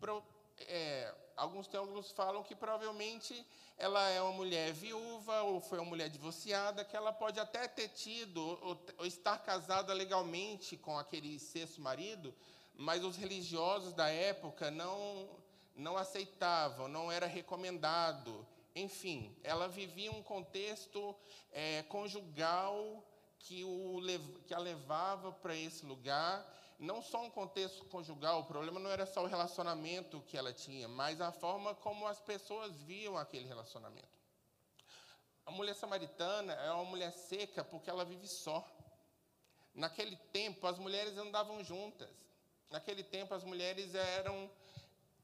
Pro, 0.00 0.24
é, 0.60 1.14
alguns 1.36 1.66
teólogos 1.66 2.10
falam 2.10 2.42
que 2.42 2.54
provavelmente 2.54 3.46
ela 3.78 4.08
é 4.08 4.20
uma 4.22 4.32
mulher 4.32 4.72
viúva 4.72 5.42
ou 5.42 5.60
foi 5.60 5.78
uma 5.78 5.90
mulher 5.90 6.08
divorciada, 6.08 6.84
que 6.84 6.96
ela 6.96 7.12
pode 7.12 7.38
até 7.38 7.68
ter 7.68 7.88
tido 7.88 8.40
ou, 8.40 8.80
ou 8.98 9.06
estar 9.06 9.38
casada 9.38 9.92
legalmente 9.92 10.76
com 10.76 10.98
aquele 10.98 11.38
sexto 11.38 11.80
marido, 11.80 12.34
mas 12.74 13.04
os 13.04 13.16
religiosos 13.16 13.92
da 13.92 14.08
época 14.08 14.70
não, 14.70 15.28
não 15.76 15.96
aceitavam, 15.96 16.88
não 16.88 17.12
era 17.12 17.26
recomendado. 17.26 18.46
Enfim, 18.74 19.34
ela 19.42 19.68
vivia 19.68 20.10
um 20.10 20.22
contexto 20.22 21.14
é, 21.52 21.82
conjugal 21.84 23.04
que, 23.38 23.62
o, 23.64 24.00
que 24.46 24.54
a 24.54 24.58
levava 24.58 25.32
para 25.32 25.54
esse 25.54 25.84
lugar 25.84 26.44
não 26.78 27.00
só 27.00 27.22
um 27.22 27.30
contexto 27.30 27.84
conjugal, 27.86 28.40
o 28.40 28.44
problema 28.44 28.78
não 28.78 28.90
era 28.90 29.06
só 29.06 29.22
o 29.22 29.26
relacionamento 29.26 30.20
que 30.22 30.36
ela 30.36 30.52
tinha, 30.52 30.86
mas 30.88 31.20
a 31.20 31.32
forma 31.32 31.74
como 31.74 32.06
as 32.06 32.20
pessoas 32.20 32.72
viam 32.82 33.16
aquele 33.16 33.46
relacionamento. 33.46 34.16
A 35.46 35.50
mulher 35.50 35.74
samaritana 35.74 36.52
é 36.54 36.72
uma 36.72 36.84
mulher 36.84 37.12
seca 37.12 37.64
porque 37.64 37.88
ela 37.88 38.04
vive 38.04 38.26
só. 38.26 38.66
Naquele 39.72 40.16
tempo, 40.32 40.66
as 40.66 40.78
mulheres 40.78 41.16
andavam 41.16 41.62
juntas. 41.62 42.10
Naquele 42.70 43.04
tempo, 43.04 43.32
as 43.32 43.44
mulheres 43.44 43.94
eram. 43.94 44.50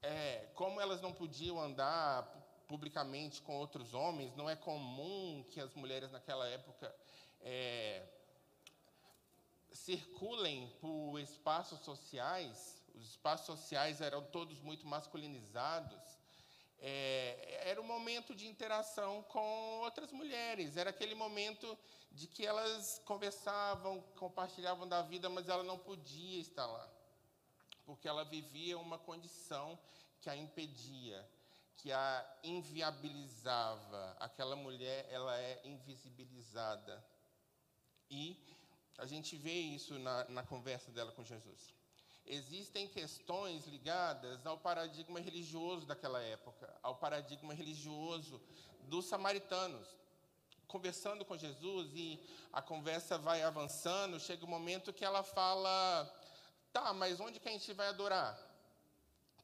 É, 0.01 0.47
como 0.55 0.79
elas 0.79 1.01
não 1.01 1.13
podiam 1.13 1.59
andar 1.59 2.23
publicamente 2.67 3.41
com 3.41 3.57
outros 3.57 3.93
homens, 3.93 4.35
não 4.35 4.49
é 4.49 4.55
comum 4.55 5.45
que 5.51 5.59
as 5.59 5.73
mulheres 5.75 6.11
naquela 6.11 6.47
época. 6.47 6.95
É, 7.41 8.03
circulem 9.85 10.69
por 10.79 11.19
espaços 11.19 11.79
sociais, 11.81 12.81
os 12.95 13.09
espaços 13.09 13.45
sociais 13.45 13.99
eram 13.99 14.23
todos 14.23 14.59
muito 14.61 14.87
masculinizados, 14.87 16.01
é, 16.79 17.69
era 17.69 17.81
um 17.81 17.85
momento 17.85 18.33
de 18.33 18.47
interação 18.47 19.23
com 19.23 19.81
outras 19.81 20.11
mulheres, 20.11 20.77
era 20.77 20.89
aquele 20.89 21.15
momento 21.15 21.77
de 22.11 22.27
que 22.27 22.45
elas 22.45 23.01
conversavam, 23.05 24.01
compartilhavam 24.17 24.87
da 24.87 25.01
vida, 25.01 25.29
mas 25.29 25.49
ela 25.49 25.63
não 25.63 25.77
podia 25.77 26.39
estar 26.39 26.65
lá, 26.65 26.89
porque 27.85 28.07
ela 28.07 28.23
vivia 28.23 28.77
uma 28.77 28.97
condição 28.97 29.77
que 30.21 30.29
a 30.29 30.35
impedia, 30.35 31.29
que 31.75 31.91
a 31.91 32.39
inviabilizava. 32.41 34.15
Aquela 34.19 34.55
mulher, 34.55 35.05
ela 35.11 35.37
é 35.37 35.61
invisibilizada. 35.65 37.05
E 38.09 38.37
a 38.97 39.05
gente 39.05 39.35
vê 39.35 39.53
isso 39.53 39.97
na, 39.99 40.25
na 40.29 40.43
conversa 40.43 40.91
dela 40.91 41.11
com 41.11 41.23
Jesus. 41.23 41.73
Existem 42.25 42.87
questões 42.87 43.65
ligadas 43.67 44.45
ao 44.45 44.57
paradigma 44.57 45.19
religioso 45.19 45.85
daquela 45.85 46.21
época, 46.21 46.73
ao 46.81 46.95
paradigma 46.95 47.53
religioso 47.53 48.41
dos 48.83 49.05
samaritanos. 49.05 49.87
Conversando 50.67 51.25
com 51.25 51.37
Jesus 51.37 51.91
e 51.93 52.19
a 52.51 52.61
conversa 52.61 53.17
vai 53.17 53.43
avançando, 53.43 54.19
chega 54.19 54.43
o 54.45 54.47
um 54.47 54.51
momento 54.51 54.93
que 54.93 55.03
ela 55.03 55.21
fala: 55.21 56.11
tá, 56.71 56.93
mas 56.93 57.19
onde 57.19 57.39
que 57.39 57.49
a 57.49 57.51
gente 57.51 57.73
vai 57.73 57.87
adorar? 57.87 58.39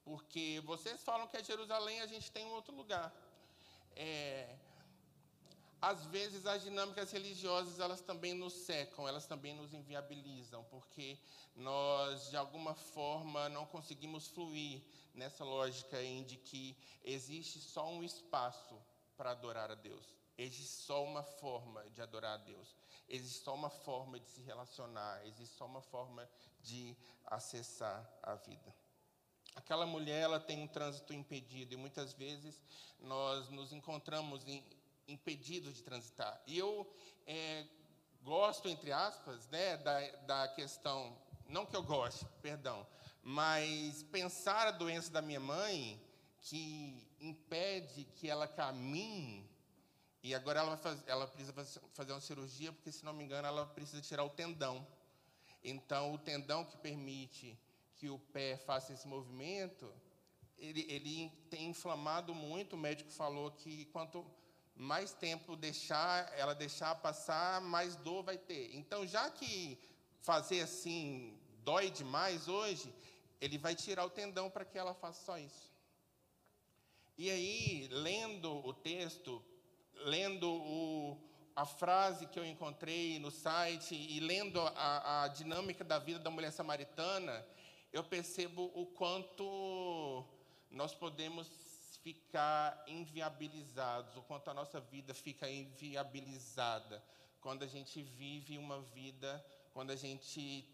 Porque 0.06 0.62
vocês 0.66 1.04
falam 1.04 1.28
que 1.28 1.38
é 1.38 1.44
Jerusalém, 1.44 2.02
a 2.02 2.08
gente 2.08 2.32
tem 2.32 2.46
um 2.46 2.54
outro 2.54 2.74
lugar. 2.74 3.14
É, 3.96 4.56
às 5.82 6.06
vezes 6.08 6.46
as 6.46 6.64
dinâmicas 6.64 7.12
religiosas 7.12 7.80
elas 7.80 8.02
também 8.02 8.34
nos 8.34 8.54
secam, 8.54 9.08
elas 9.08 9.26
também 9.26 9.54
nos 9.56 9.74
inviabilizam, 9.74 10.64
porque 10.66 11.18
nós 11.56 12.30
de 12.30 12.38
alguma 12.38 12.74
forma 12.74 13.48
não 13.50 13.66
conseguimos 13.66 14.28
fluir 14.28 14.82
nessa 15.14 15.44
lógica 15.44 16.02
em 16.02 16.24
de 16.24 16.38
que 16.38 16.78
existe 17.04 17.60
só 17.60 17.90
um 17.90 18.04
espaço 18.04 18.80
para 19.16 19.32
adorar 19.32 19.72
a 19.72 19.76
Deus. 19.76 20.16
Existe 20.38 20.84
só 20.84 21.04
uma 21.04 21.22
forma 21.22 21.84
de 21.90 22.02
adorar 22.02 22.36
a 22.36 22.44
Deus. 22.44 22.74
Existe 23.10 23.44
só 23.44 23.54
uma 23.54 23.70
forma 23.70 24.18
de 24.18 24.30
se 24.30 24.42
relacionar. 24.42 25.26
Existe 25.28 25.58
só 25.58 25.66
uma 25.66 25.82
forma 25.82 26.30
de 26.62 26.96
acessar 27.26 28.10
a 28.24 28.36
vida. 28.36 28.74
Aquela 29.56 29.86
mulher 29.86 30.22
ela 30.22 30.40
tem 30.40 30.62
um 30.62 30.68
trânsito 30.68 31.14
impedido 31.14 31.74
e 31.74 31.78
muitas 31.78 32.14
vezes 32.14 32.64
nós 33.00 33.50
nos 33.50 33.74
encontramos 33.74 34.48
em, 34.48 34.64
impedidos 35.12 35.76
de 35.76 35.84
transitar. 35.84 36.42
E 36.46 36.58
eu 36.58 36.90
é, 37.26 37.66
gosto, 38.22 38.68
entre 38.70 38.92
aspas, 38.92 39.48
né, 39.50 39.78
da, 39.78 40.00
da 40.26 40.48
questão, 40.50 41.18
não 41.48 41.66
que 41.66 41.76
eu 41.76 41.84
goste, 41.84 42.26
perdão, 42.42 42.86
mas 43.24 44.04
pensar 44.04 44.68
a 44.68 44.72
doença 44.72 45.12
da 45.12 45.22
minha 45.22 45.40
mãe 45.40 46.02
que 46.42 47.06
impede 47.20 48.06
que 48.16 48.30
ela 48.30 48.48
caminhe 48.48 49.50
e 50.22 50.36
agora 50.36 50.60
ela, 50.60 50.78
faz, 50.78 51.02
ela, 51.08 51.28
precisa 51.28 51.54
fazer 51.94 52.12
uma 52.12 52.20
cirurgia, 52.20 52.74
porque, 52.74 52.92
se 52.92 53.06
não 53.06 53.14
me 53.14 53.24
engano, 53.24 53.48
ela 53.48 53.66
precisa 53.66 54.02
tirar 54.02 54.26
o 54.26 54.30
tendão. 54.30 54.86
Então, 55.64 56.14
o 56.14 56.18
tendão 56.18 56.66
que 56.66 56.78
permite 56.78 57.58
que 57.96 58.10
o 58.10 58.20
pé 58.20 58.58
faça 58.58 58.92
esse 58.92 59.08
movimento, 59.08 59.92
ele, 60.58 60.86
ele 60.90 61.30
tem 61.50 61.70
inflamado 61.70 62.36
muito. 62.36 62.74
O 62.74 62.80
médico 62.80 63.10
falou 63.12 63.52
que 63.52 63.86
quanto 63.86 64.26
mais 64.80 65.12
tempo 65.12 65.58
deixar 65.58 66.32
ela 66.38 66.56
deixar 66.56 66.96
passar, 66.96 67.60
mais 67.60 67.98
dor 67.98 68.24
vai 68.24 68.38
ter. 68.38 68.74
Então, 68.74 69.06
já 69.06 69.30
que 69.30 69.78
fazer 70.22 70.62
assim 70.62 71.38
dói 71.66 71.92
demais 71.92 72.48
hoje, 72.48 72.96
ele 73.42 73.58
vai 73.58 73.76
tirar 73.76 74.06
o 74.06 74.10
tendão 74.10 74.50
para 74.50 74.64
que 74.64 74.78
ela 74.78 74.94
faça 74.94 75.22
só 75.26 75.38
isso. 75.38 75.70
E 77.18 77.30
aí, 77.30 77.90
lendo 77.92 78.66
o 78.66 78.74
texto, 78.74 79.44
lendo 80.06 80.50
o, 80.50 81.18
a 81.54 81.66
frase 81.66 82.26
que 82.28 82.40
eu 82.40 82.46
encontrei 82.46 83.20
no 83.20 83.30
site 83.30 83.94
e 83.94 84.22
lendo 84.22 84.62
a, 84.62 85.24
a 85.24 85.28
dinâmica 85.28 85.84
da 85.84 86.00
vida 86.00 86.20
da 86.20 86.30
mulher 86.30 86.54
samaritana, 86.54 87.46
eu 87.92 88.02
percebo 88.02 88.72
o 88.74 88.86
quanto 88.86 90.24
nós 90.72 90.96
podemos 90.96 91.69
ficar 92.04 92.84
inviabilizados, 92.88 94.16
o 94.16 94.22
quanto 94.24 94.50
a 94.50 94.54
nossa 94.54 94.80
vida 94.80 95.14
fica 95.14 95.50
inviabilizada 95.50 97.04
quando 97.42 97.64
a 97.64 97.68
gente 97.68 98.02
vive 98.02 98.58
uma 98.58 98.82
vida, 98.82 99.44
quando 99.74 99.92
a 99.92 99.96
gente 99.96 100.68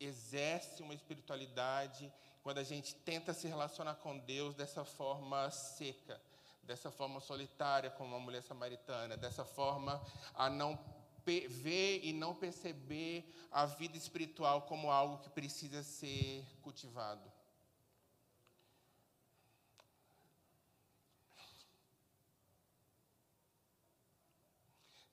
exerce 0.00 0.82
uma 0.82 0.94
espiritualidade, 0.94 2.12
quando 2.42 2.58
a 2.58 2.62
gente 2.62 2.94
tenta 2.94 3.34
se 3.34 3.48
relacionar 3.48 3.96
com 3.96 4.18
Deus 4.18 4.54
dessa 4.54 4.84
forma 4.84 5.50
seca, 5.50 6.20
dessa 6.62 6.90
forma 6.90 7.20
solitária 7.20 7.90
como 7.90 8.14
a 8.14 8.20
mulher 8.20 8.42
samaritana, 8.42 9.16
dessa 9.16 9.44
forma 9.44 10.00
a 10.34 10.48
não 10.48 10.78
ver 11.24 12.00
e 12.04 12.12
não 12.12 12.34
perceber 12.34 13.34
a 13.50 13.66
vida 13.66 13.98
espiritual 13.98 14.62
como 14.62 14.90
algo 14.90 15.18
que 15.18 15.28
precisa 15.28 15.82
ser 15.82 16.46
cultivado. 16.62 17.37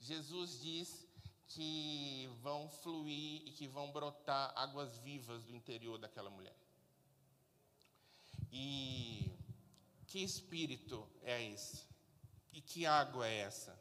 Jesus 0.05 0.61
diz 0.61 1.07
que 1.47 2.29
vão 2.43 2.69
fluir 2.69 3.41
e 3.47 3.51
que 3.51 3.67
vão 3.67 3.91
brotar 3.91 4.53
águas 4.55 4.95
vivas 4.99 5.43
do 5.45 5.55
interior 5.55 5.97
daquela 5.97 6.29
mulher. 6.29 6.55
E 8.51 9.31
que 10.05 10.19
espírito 10.19 11.09
é 11.23 11.43
esse? 11.43 11.81
E 12.53 12.61
que 12.61 12.85
água 12.85 13.27
é 13.27 13.39
essa? 13.39 13.75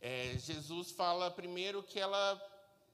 É, 0.00 0.38
Jesus 0.38 0.90
fala 0.92 1.30
primeiro 1.30 1.82
que 1.82 2.00
ela, 2.00 2.40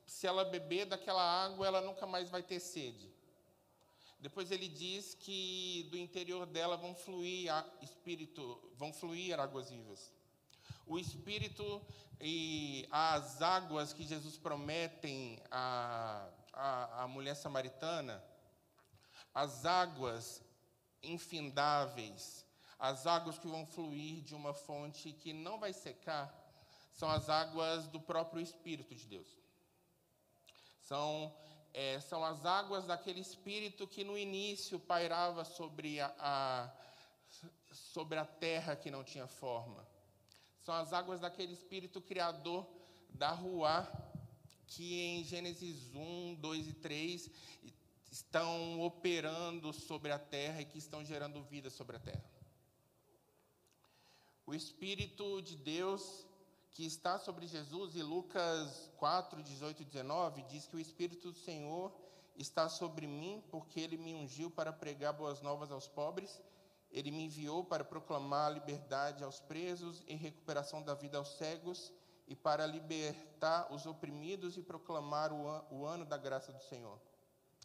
se 0.05 0.27
ela 0.27 0.45
beber 0.45 0.87
daquela 0.87 1.23
água, 1.23 1.69
ela 1.69 1.81
nunca 1.81 2.05
mais 2.05 2.29
vai 2.29 2.43
ter 2.43 2.59
sede. 2.59 3.15
Depois 4.19 4.51
ele 4.51 4.69
diz 4.69 5.15
que 5.15 5.87
do 5.89 5.97
interior 5.97 6.47
dela 6.47 6.77
vão 6.77 6.97
fluir 6.97 7.53
espírito, 7.81 8.61
vão 8.75 8.93
fluir 8.93 9.39
águas 9.39 9.71
vivas. 9.71 10.18
O 10.89 10.99
espírito 10.99 11.83
e 12.21 12.89
as 12.91 13.43
águas 13.43 13.93
que 13.93 14.05
Jesus 14.05 14.37
prometem 14.39 15.39
à, 15.51 16.29
à, 16.53 17.03
à 17.03 17.09
mulher 17.09 17.35
samaritana, 17.37 18.25
as 19.35 19.67
águas 19.67 20.43
infindáveis, 21.03 22.45
as 22.79 23.07
águas 23.07 23.39
que 23.39 23.47
vão 23.47 23.67
fluir 23.67 24.23
de 24.23 24.35
uma 24.35 24.55
fonte 24.55 25.13
que 25.13 25.33
não 25.33 25.59
vai 25.59 25.73
secar, 25.73 26.35
são 26.93 27.09
as 27.11 27.29
águas 27.29 27.87
do 27.89 28.01
próprio 28.01 28.43
Espírito 28.43 28.95
de 28.95 29.07
Deus. 29.07 29.29
São, 30.81 31.33
é, 31.75 32.01
são 32.01 32.25
as 32.25 32.45
águas 32.45 32.87
daquele 32.87 33.21
Espírito 33.21 33.87
que 33.87 34.03
no 34.03 34.17
início 34.17 34.81
pairava 34.81 35.45
sobre 35.45 36.01
a, 36.01 36.13
a, 36.19 36.73
sobre 37.73 38.19
a 38.19 38.25
terra 38.25 38.75
que 38.75 38.91
não 38.91 39.05
tinha 39.05 39.27
forma. 39.27 39.87
São 40.69 40.75
as 40.75 40.93
águas 40.93 41.19
daquele 41.19 41.55
Espírito 41.55 41.99
Criador 41.99 42.67
da 43.15 43.31
Ruá, 43.31 43.91
que 44.67 45.01
em 45.01 45.25
Gênesis 45.25 45.95
1, 45.95 46.35
2 46.35 46.69
e 46.69 46.73
3 46.75 47.31
estão 48.13 48.79
operando 48.83 49.73
sobre 49.73 50.13
a 50.13 50.19
terra 50.19 50.61
e 50.61 50.67
que 50.67 50.77
estão 50.77 51.03
gerando 51.03 51.43
vida 51.43 51.71
sobre 51.71 51.97
a 51.97 51.99
terra. 51.99 52.23
O 54.45 54.55
Espírito 54.55 55.41
de 55.41 55.57
Deus 55.57 56.27
que 56.73 56.85
está 56.85 57.19
sobre 57.19 57.47
Jesus, 57.47 57.97
e 57.97 58.03
Lucas 58.03 58.91
4, 58.99 59.43
18 59.43 59.81
e 59.81 59.85
19, 59.87 60.43
diz 60.51 60.67
que 60.67 60.77
o 60.77 60.81
Espírito 60.81 61.33
do 61.33 61.39
Senhor 61.39 61.91
está 62.37 62.69
sobre 62.69 63.07
mim, 63.07 63.43
porque 63.51 63.81
ele 63.81 63.97
me 63.97 64.13
ungiu 64.13 64.51
para 64.51 64.71
pregar 64.71 65.15
boas 65.15 65.41
novas 65.41 65.73
aos 65.73 65.89
pobres, 65.89 66.39
ele 66.91 67.11
me 67.11 67.25
enviou 67.25 67.65
para 67.65 67.85
proclamar 67.85 68.53
liberdade 68.53 69.23
aos 69.23 69.41
presos 69.41 70.03
e 70.07 70.15
recuperação 70.15 70.83
da 70.83 70.95
vida 70.95 71.19
aos 71.19 71.37
cegos, 71.37 71.93
e 72.29 72.37
para 72.37 72.67
libertar 72.67 73.73
os 73.73 73.87
oprimidos 73.87 74.59
e 74.59 74.63
proclamar 74.63 75.33
o, 75.33 75.65
o 75.71 75.87
ano 75.87 76.05
da 76.05 76.19
graça 76.19 76.53
do 76.53 76.63
Senhor. 76.63 77.01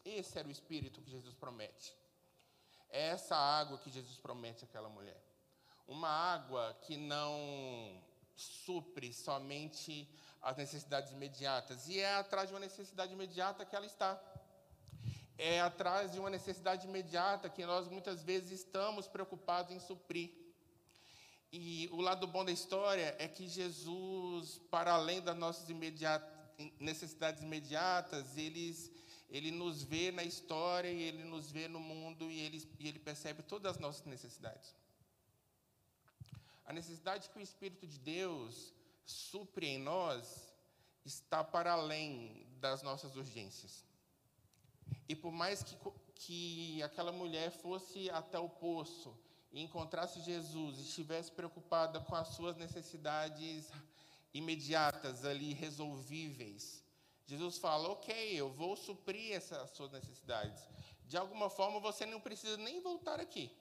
Esse 0.06 0.40
era 0.40 0.48
o 0.48 0.52
espírito 0.52 1.02
que 1.02 1.12
Jesus 1.12 1.36
promete. 1.36 1.94
É 2.90 3.08
essa 3.08 3.36
água 3.36 3.78
que 3.78 3.92
Jesus 3.92 4.18
promete 4.18 4.64
àquela 4.64 4.88
mulher. 4.88 5.22
Uma 5.86 6.08
água 6.08 6.78
que 6.84 6.96
não 6.96 8.02
supre 8.36 9.14
somente 9.14 10.10
as 10.42 10.56
necessidades 10.58 11.12
imediatas. 11.12 11.88
E 11.88 12.00
é 12.00 12.16
atrás 12.16 12.48
de 12.48 12.54
uma 12.54 12.60
necessidade 12.60 13.14
imediata 13.14 13.66
que 13.66 13.76
ela 13.76 13.86
está. 13.86 14.22
É 15.38 15.62
atrás 15.62 16.12
de 16.12 16.20
uma 16.20 16.30
necessidade 16.30 16.88
imediata 16.88 17.50
que 17.50 17.66
nós 17.66 17.88
muitas 17.88 18.24
vezes 18.24 18.52
estamos 18.52 19.08
preocupados 19.08 19.72
em 19.72 19.80
suprir. 19.80 20.32
E 21.52 21.90
o 21.92 22.02
lado 22.02 22.28
bom 22.28 22.44
da 22.44 22.52
história 22.52 23.16
é 23.20 23.28
que 23.28 23.48
Jesus, 23.48 24.60
para 24.70 24.94
além 24.94 25.22
das 25.22 25.38
nossas 25.38 25.68
necessidades 26.80 27.42
imediatas, 27.42 28.38
eles 28.38 28.92
ele 29.34 29.50
nos 29.50 29.82
vê 29.82 30.12
na 30.12 30.24
história, 30.24 30.92
e 30.92 31.02
ele 31.02 31.24
nos 31.24 31.52
vê 31.52 31.68
no 31.68 31.80
mundo 31.80 32.30
e 32.30 32.40
ele, 32.40 32.70
e 32.78 32.88
ele 32.88 33.00
percebe 33.00 33.42
todas 33.42 33.72
as 33.72 33.80
nossas 33.80 34.06
necessidades. 34.06 34.76
A 36.64 36.72
necessidade 36.72 37.30
que 37.30 37.40
o 37.40 37.42
Espírito 37.42 37.88
de 37.88 37.98
Deus 37.98 38.72
supre 39.04 39.66
em 39.66 39.80
nós 39.80 40.54
está 41.04 41.44
para 41.44 41.74
além 41.74 42.46
das 42.60 42.84
nossas 42.84 43.16
urgências. 43.16 43.84
E 45.08 45.16
por 45.16 45.32
mais 45.32 45.64
que, 45.64 45.78
que 46.16 46.84
aquela 46.84 47.12
mulher 47.12 47.52
fosse 47.52 48.10
até 48.10 48.40
o 48.40 48.50
poço 48.50 49.18
e 49.52 49.62
encontrasse 49.62 50.22
Jesus 50.22 50.80
estivesse 50.80 51.32
preocupada 51.32 52.00
com 52.00 52.16
as 52.16 52.30
suas 52.30 52.58
necessidades 52.58 53.72
imediatas 54.34 55.26
ali, 55.26 55.54
resolvíveis, 55.54 56.84
Jesus 57.26 57.58
fala: 57.58 57.90
Ok, 57.90 58.14
eu 58.34 58.52
vou 58.52 58.76
suprir 58.76 59.34
essas 59.34 59.70
suas 59.72 59.92
necessidades. 59.92 60.64
De 61.06 61.18
alguma 61.18 61.50
forma 61.50 61.80
você 61.80 62.06
não 62.06 62.20
precisa 62.20 62.58
nem 62.58 62.82
voltar 62.82 63.20
aqui. 63.20 63.52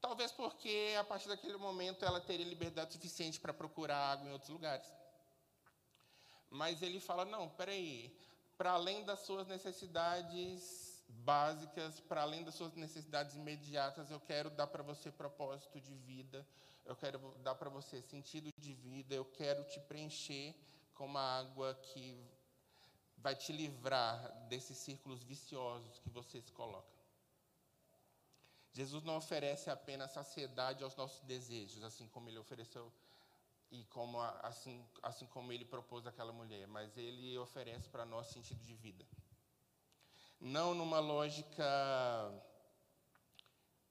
Talvez 0.00 0.32
porque 0.32 0.94
a 0.98 1.04
partir 1.04 1.28
daquele 1.28 1.56
momento 1.56 2.04
ela 2.04 2.20
teria 2.20 2.46
liberdade 2.46 2.92
suficiente 2.92 3.38
para 3.38 3.52
procurar 3.52 4.12
água 4.12 4.28
em 4.28 4.32
outros 4.32 4.50
lugares. 4.50 4.86
Mas 6.50 6.82
ele 6.82 7.00
fala: 7.00 7.24
não, 7.24 7.48
peraí, 7.50 8.16
para 8.62 8.74
além 8.74 9.02
das 9.04 9.18
suas 9.18 9.48
necessidades 9.48 11.02
básicas, 11.08 11.98
para 11.98 12.22
além 12.22 12.44
das 12.44 12.54
suas 12.54 12.76
necessidades 12.76 13.34
imediatas, 13.34 14.08
eu 14.08 14.20
quero 14.20 14.50
dar 14.50 14.68
para 14.68 14.84
você 14.84 15.10
propósito 15.10 15.80
de 15.80 15.92
vida, 15.96 16.46
eu 16.84 16.94
quero 16.94 17.18
dar 17.42 17.56
para 17.56 17.68
você 17.68 18.00
sentido 18.00 18.50
de 18.56 18.72
vida, 18.72 19.16
eu 19.16 19.24
quero 19.24 19.64
te 19.64 19.80
preencher 19.80 20.54
com 20.94 21.06
uma 21.06 21.40
água 21.40 21.74
que 21.74 22.16
vai 23.18 23.34
te 23.34 23.52
livrar 23.52 24.30
desses 24.48 24.78
círculos 24.78 25.24
viciosos 25.24 25.98
que 25.98 26.08
você 26.08 26.40
se 26.40 26.52
coloca. 26.52 26.96
Jesus 28.72 29.02
não 29.02 29.16
oferece 29.16 29.70
apenas 29.70 30.12
saciedade 30.12 30.84
aos 30.84 30.94
nossos 30.94 31.20
desejos, 31.22 31.82
assim 31.82 32.06
como 32.06 32.28
ele 32.28 32.38
ofereceu 32.38 32.92
e 33.72 33.84
como 33.84 34.20
assim, 34.20 34.86
assim 35.02 35.26
como 35.26 35.50
ele 35.50 35.64
propôs 35.64 36.06
àquela 36.06 36.32
mulher, 36.32 36.66
mas 36.68 36.94
ele 36.96 37.38
oferece 37.38 37.88
para 37.88 38.04
nós 38.04 38.26
sentido 38.26 38.62
de 38.62 38.74
vida. 38.74 39.04
Não 40.38 40.74
numa 40.74 41.00
lógica 41.00 41.64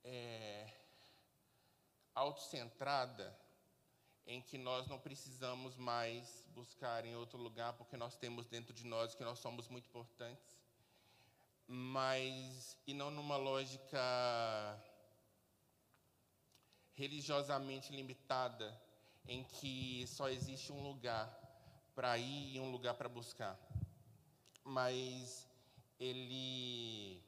é, 0.04 0.72
autocentrada, 2.14 3.36
em 4.28 4.40
que 4.40 4.56
nós 4.56 4.86
não 4.88 5.00
precisamos 5.00 5.76
mais 5.76 6.46
buscar 6.50 7.04
em 7.04 7.16
outro 7.16 7.40
lugar, 7.40 7.74
porque 7.74 7.98
nós 7.98 8.16
temos 8.16 8.46
dentro 8.46 8.74
de 8.74 8.86
nós 8.86 9.16
que 9.16 9.24
nós 9.24 9.40
somos 9.40 9.68
muito 9.68 9.88
importantes, 9.88 10.62
mas 11.66 12.78
e 12.86 12.94
não 12.94 13.10
numa 13.10 13.38
lógica 13.38 14.00
religiosamente 16.94 17.92
limitada, 17.92 18.80
em 19.28 19.44
que 19.44 20.06
só 20.08 20.30
existe 20.30 20.72
um 20.72 20.82
lugar 20.82 21.30
para 21.96 22.18
ir 22.18 22.56
e 22.56 22.60
um 22.60 22.72
lugar 22.72 22.94
para 22.96 23.10
buscar, 23.10 23.60
mas 24.64 25.48
ele 26.00 27.22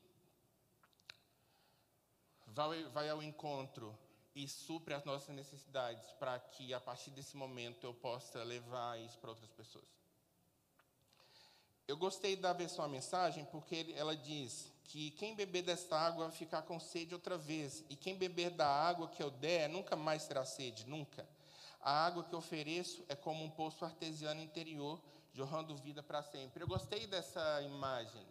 vai, 2.48 2.84
vai 2.86 3.10
ao 3.10 3.22
encontro 3.22 3.98
e 4.36 4.48
supre 4.48 4.94
as 4.94 5.04
nossas 5.04 5.36
necessidades 5.36 6.12
para 6.14 6.40
que 6.40 6.74
a 6.74 6.80
partir 6.80 7.12
desse 7.12 7.38
momento 7.38 7.86
eu 7.86 7.94
possa 7.94 8.44
levar 8.44 9.00
isso 9.00 9.18
para 9.20 9.30
outras 9.30 9.52
pessoas. 9.52 9.86
Eu 11.88 11.98
gostei 11.98 12.36
da 12.36 12.54
versão 12.54 12.84
a 12.84 12.88
mensagem 12.88 13.46
porque 13.46 13.94
ela 13.96 14.16
diz 14.16 14.72
que 14.86 15.12
quem 15.12 15.36
beber 15.36 15.64
desta 15.64 16.00
água 16.00 16.32
ficar 16.32 16.62
com 16.64 16.80
sede 16.80 17.14
outra 17.14 17.38
vez, 17.38 17.84
e 17.90 17.96
quem 17.96 18.16
beber 18.16 18.52
da 18.52 18.68
água 18.68 19.08
que 19.08 19.22
eu 19.22 19.30
der 19.30 19.68
nunca 19.68 19.96
mais 19.96 20.28
terá 20.28 20.46
sede, 20.46 20.86
nunca. 20.88 21.28
A 21.84 22.06
água 22.06 22.24
que 22.24 22.34
ofereço 22.34 23.04
é 23.10 23.15
como 23.15 23.43
um 23.43 23.50
poço 23.50 23.84
artesiano 23.84 24.41
interior, 24.41 25.02
jorrando 25.34 25.76
vida 25.76 26.02
para 26.02 26.24
sempre. 26.24 26.63
Eu 26.63 26.67
gostei 26.67 27.06
dessa 27.08 27.62
imagem 27.62 28.26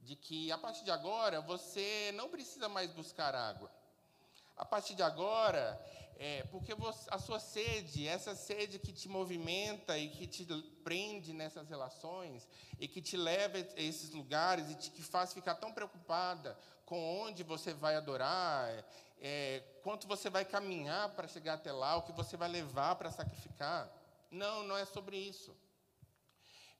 de 0.00 0.16
que 0.16 0.50
a 0.50 0.56
partir 0.56 0.84
de 0.84 0.90
agora 0.90 1.42
você 1.42 2.12
não 2.14 2.30
precisa 2.30 2.66
mais 2.66 2.90
buscar 2.92 3.34
água. 3.34 3.70
A 4.56 4.64
partir 4.64 4.94
de 4.94 5.02
agora, 5.02 5.78
é, 6.16 6.44
porque 6.44 6.74
você, 6.74 7.08
a 7.10 7.18
sua 7.18 7.38
sede, 7.40 8.06
essa 8.06 8.34
sede 8.34 8.78
que 8.78 8.92
te 8.92 9.08
movimenta 9.08 9.98
e 9.98 10.08
que 10.08 10.26
te 10.26 10.46
prende 10.82 11.34
nessas 11.34 11.68
relações 11.68 12.48
e 12.78 12.88
que 12.88 13.02
te 13.02 13.16
leva 13.16 13.58
a 13.58 13.82
esses 13.82 14.10
lugares 14.12 14.70
e 14.70 14.76
te 14.76 14.90
que 14.90 15.02
faz 15.02 15.34
ficar 15.34 15.56
tão 15.56 15.72
preocupada 15.72 16.56
com 16.86 17.22
onde 17.22 17.42
você 17.42 17.74
vai 17.74 17.96
adorar, 17.96 18.84
é, 19.20 19.62
quanto 19.82 20.06
você 20.06 20.28
vai 20.28 20.44
caminhar 20.44 21.10
para 21.10 21.28
chegar 21.28 21.54
até 21.54 21.72
lá, 21.72 21.96
o 21.96 22.02
que 22.02 22.12
você 22.12 22.36
vai 22.36 22.48
levar 22.48 22.96
para 22.96 23.10
sacrificar. 23.10 23.90
Não, 24.30 24.62
não 24.64 24.76
é 24.76 24.84
sobre 24.84 25.16
isso. 25.16 25.56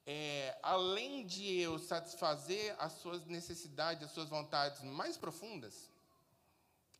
É, 0.06 0.58
além 0.62 1.26
de 1.26 1.60
eu 1.60 1.78
satisfazer 1.78 2.74
as 2.78 2.92
suas 2.92 3.24
necessidades, 3.24 4.02
as 4.02 4.12
suas 4.12 4.28
vontades 4.28 4.82
mais 4.82 5.16
profundas, 5.16 5.90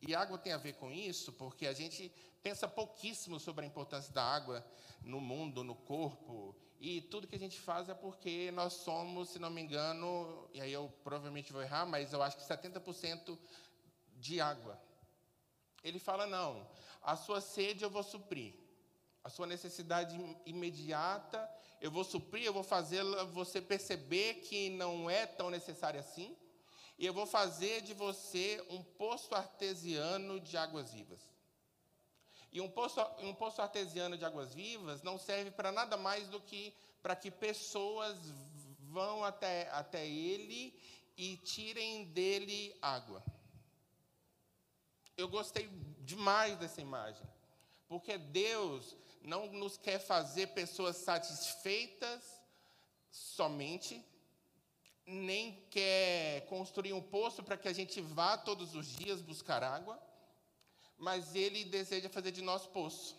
e 0.01 0.15
água 0.15 0.39
tem 0.39 0.53
a 0.53 0.59
ver 0.59 0.75
com 0.75 0.91
isso, 0.91 1.33
porque 1.33 1.67
a 1.67 1.73
gente 1.73 2.13
pensa 2.43 2.69
pouquíssimo 2.69 3.41
sobre 3.41 3.65
a 3.65 3.69
importância 3.69 4.13
da 4.13 4.23
água 4.23 4.65
no 5.03 5.21
mundo, 5.21 5.65
no 5.65 5.75
corpo, 5.75 6.55
e 6.79 7.01
tudo 7.01 7.27
que 7.27 7.37
a 7.37 7.39
gente 7.39 7.59
faz 7.59 7.89
é 7.89 7.95
porque 7.95 8.51
nós 8.53 8.75
somos, 8.75 9.31
se 9.31 9.39
não 9.39 9.49
me 9.49 9.63
engano, 9.63 10.49
e 10.53 10.61
aí 10.61 10.73
eu 10.73 10.93
provavelmente 11.03 11.53
vou 11.53 11.63
errar, 11.63 11.87
mas 11.87 12.13
eu 12.13 12.23
acho 12.23 12.37
que 12.37 12.43
70% 12.43 13.39
de 14.17 14.41
água. 14.41 14.79
Ele 15.85 15.99
fala: 15.99 16.27
não, 16.27 16.67
a 17.03 17.15
sua 17.15 17.41
sede 17.41 17.85
eu 17.85 17.91
vou 17.91 18.03
suprir, 18.03 18.55
a 19.23 19.29
sua 19.29 19.47
necessidade 19.47 20.17
imediata 20.45 21.49
eu 21.85 21.91
vou 21.91 22.03
suprir, 22.03 22.45
eu 22.45 22.53
vou 22.53 22.63
fazer 22.63 23.05
você 23.33 23.61
perceber 23.61 24.37
que 24.37 24.71
não 24.71 25.11
é 25.11 25.27
tão 25.27 25.51
necessário 25.51 26.01
assim 26.01 26.35
e 26.99 27.05
eu 27.05 27.13
vou 27.13 27.27
fazer 27.27 27.83
de 27.83 27.93
você 27.93 28.65
um 28.71 28.83
poço 28.83 29.35
artesiano 29.35 30.41
de 30.41 30.57
águas 30.57 30.93
vivas. 30.93 31.21
E 32.53 32.61
um 32.61 32.71
poço, 32.71 33.01
um 33.19 33.35
poço 33.35 33.61
artesiano 33.61 34.17
de 34.17 34.25
águas 34.25 34.55
vivas 34.55 35.03
não 35.03 35.19
serve 35.19 35.51
para 35.51 35.73
nada 35.73 35.97
mais 35.97 36.29
do 36.29 36.41
que 36.41 36.73
para 37.03 37.15
que 37.15 37.31
pessoas 37.31 38.17
vão 38.79 39.25
até, 39.25 39.69
até 39.71 40.07
ele 40.07 40.73
e 41.17 41.37
tirem 41.37 42.05
dele 42.07 42.75
água. 42.81 43.23
Eu 45.17 45.29
gostei 45.29 45.69
demais 46.01 46.59
dessa 46.59 46.81
imagem, 46.81 47.27
porque 47.89 48.19
Deus 48.19 48.97
não 49.23 49.47
nos 49.53 49.77
quer 49.77 49.99
fazer 49.99 50.49
pessoas 50.49 50.97
satisfeitas 50.97 52.23
somente, 53.11 54.05
nem 55.07 55.65
quer 55.71 56.47
construir 56.47 56.93
um 56.93 57.03
poço 57.03 57.43
para 57.43 57.57
que 57.57 57.69
a 57.69 57.73
gente 57.73 58.01
vá 58.01 58.37
todos 58.37 58.75
os 58.75 58.87
dias 58.87 59.23
buscar 59.23 59.63
água, 59.63 60.01
mas 60.97 61.35
Ele 61.35 61.65
deseja 61.65 62.09
fazer 62.09 62.33
de 62.33 62.43
nós 62.43 62.67
poço. 62.67 63.17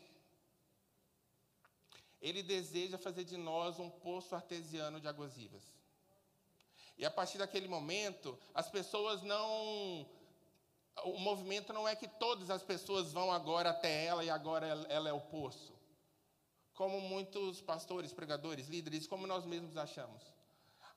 Ele 2.22 2.42
deseja 2.42 2.98
fazer 2.98 3.24
de 3.24 3.38
nós 3.38 3.80
um 3.80 3.90
poço 3.90 4.36
artesiano 4.36 5.00
de 5.00 5.08
águas 5.08 5.36
vivas. 5.36 5.64
E 6.98 7.06
a 7.06 7.12
partir 7.12 7.38
daquele 7.38 7.68
momento, 7.68 8.38
as 8.54 8.70
pessoas 8.70 9.22
não. 9.22 10.10
O 11.04 11.20
movimento 11.20 11.74
não 11.74 11.88
é 11.88 11.96
que 11.96 12.08
todas 12.08 12.50
as 12.50 12.64
pessoas 12.64 13.12
vão 13.12 13.32
agora 13.32 13.70
até 13.70 14.06
ela 14.06 14.24
e 14.24 14.30
agora 14.30 14.66
ela 14.90 15.10
é 15.10 15.14
o 15.14 15.20
poço. 15.20 15.74
Como 16.74 17.00
muitos 17.02 17.62
pastores, 17.62 18.14
pregadores, 18.14 18.68
líderes, 18.68 19.08
como 19.08 19.28
nós 19.28 19.46
mesmos 19.46 19.78
achamos. 19.78 20.24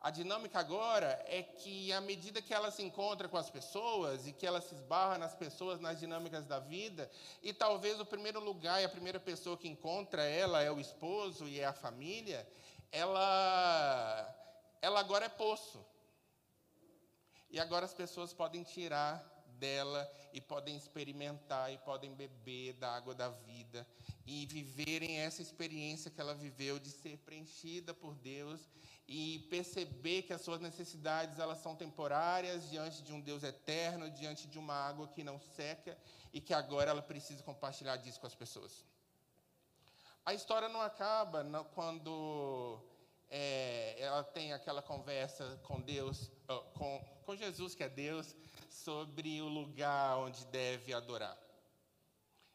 A 0.01 0.11
dinâmica 0.11 0.61
agora 0.61 1.21
é 1.27 1.43
que, 1.43 1.93
à 1.93 2.01
medida 2.01 2.41
que 2.41 2.55
ela 2.55 2.71
se 2.71 2.83
encontra 2.83 3.29
com 3.29 3.37
as 3.37 3.51
pessoas 3.51 4.29
e 4.29 4.33
que 4.33 4.47
ela 4.47 4.61
se 4.61 4.73
esbarra 4.73 5.19
nas 5.19 5.35
pessoas, 5.35 5.81
nas 5.81 5.99
dinâmicas 5.99 6.47
da 6.47 6.61
vida, 6.61 7.11
e 7.43 7.53
talvez 7.53 7.99
o 7.99 8.07
primeiro 8.07 8.39
lugar 8.39 8.81
e 8.81 8.85
a 8.85 8.89
primeira 8.89 9.19
pessoa 9.19 9.57
que 9.57 9.67
encontra 9.67 10.23
ela 10.23 10.63
é 10.63 10.71
o 10.71 10.79
esposo 10.79 11.49
e 11.49 11.59
é 11.59 11.65
a 11.65 11.73
família, 11.73 12.49
ela, 12.93 14.37
ela 14.81 15.01
agora 15.01 15.27
é 15.27 15.29
poço. 15.29 15.85
E 17.51 17.59
agora 17.59 17.85
as 17.85 17.95
pessoas 17.95 18.33
podem 18.33 18.63
tirar 18.63 19.38
dela 19.59 20.11
e 20.33 20.40
podem 20.40 20.77
experimentar 20.77 21.73
e 21.73 21.79
podem 21.79 22.14
beber 22.14 22.75
da 22.75 22.94
água 22.94 23.14
da 23.14 23.29
vida 23.29 23.87
e 24.27 24.47
viverem 24.47 25.18
essa 25.18 25.42
experiência 25.42 26.11
que 26.11 26.21
ela 26.21 26.35
viveu 26.35 26.79
de 26.79 26.90
ser 26.90 27.18
preenchida 27.18 27.92
por 27.92 28.14
Deus 28.14 28.61
e 29.07 29.47
perceber 29.51 30.23
que 30.23 30.35
as 30.35 30.42
suas 30.42 30.61
necessidades 30.61 31.38
elas 31.38 31.59
são 31.59 31.75
temporárias 31.75 32.68
diante 32.68 33.03
de 33.03 33.12
um 33.12 33.21
Deus 33.21 33.42
eterno, 33.42 34.11
diante 34.11 34.47
de 34.47 34.59
uma 34.59 34.75
água 34.75 35.09
que 35.09 35.25
não 35.25 35.40
seca 35.40 35.97
e 36.33 36.40
que 36.40 36.53
agora 36.53 36.90
ela 36.90 37.03
precisa 37.03 37.42
compartilhar 37.42 37.97
disso 37.97 38.21
com 38.21 38.27
as 38.27 38.35
pessoas. 38.35 38.85
A 40.27 40.35
história 40.35 40.68
não 40.68 40.83
acaba 40.83 41.42
não, 41.42 41.64
quando 41.64 42.79
é, 43.31 43.97
ela 43.99 44.23
tem 44.23 44.53
aquela 44.53 44.83
conversa 44.83 45.59
com 45.62 45.81
Deus, 45.81 46.31
com, 46.75 47.03
com 47.25 47.35
Jesus, 47.35 47.75
que 47.75 47.83
é 47.83 47.88
Deus, 47.88 48.37
sobre 48.85 49.41
o 49.43 49.49
lugar 49.49 50.19
onde 50.19 50.47
deve 50.47 50.93
adorar. 50.93 51.37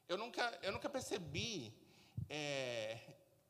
Eu 0.08 0.18
nunca, 0.18 0.60
eu 0.62 0.72
nunca 0.72 0.90
percebi, 0.90 1.74
é, 2.30 3.00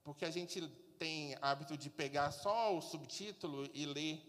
porque 0.04 0.26
a 0.26 0.32
gente 0.32 0.62
tem 0.98 1.36
hábito 1.42 1.78
de 1.78 1.90
pegar 1.90 2.32
só 2.32 2.76
o 2.76 2.82
subtítulo 2.82 3.70
e 3.74 3.86
ler 3.86 4.22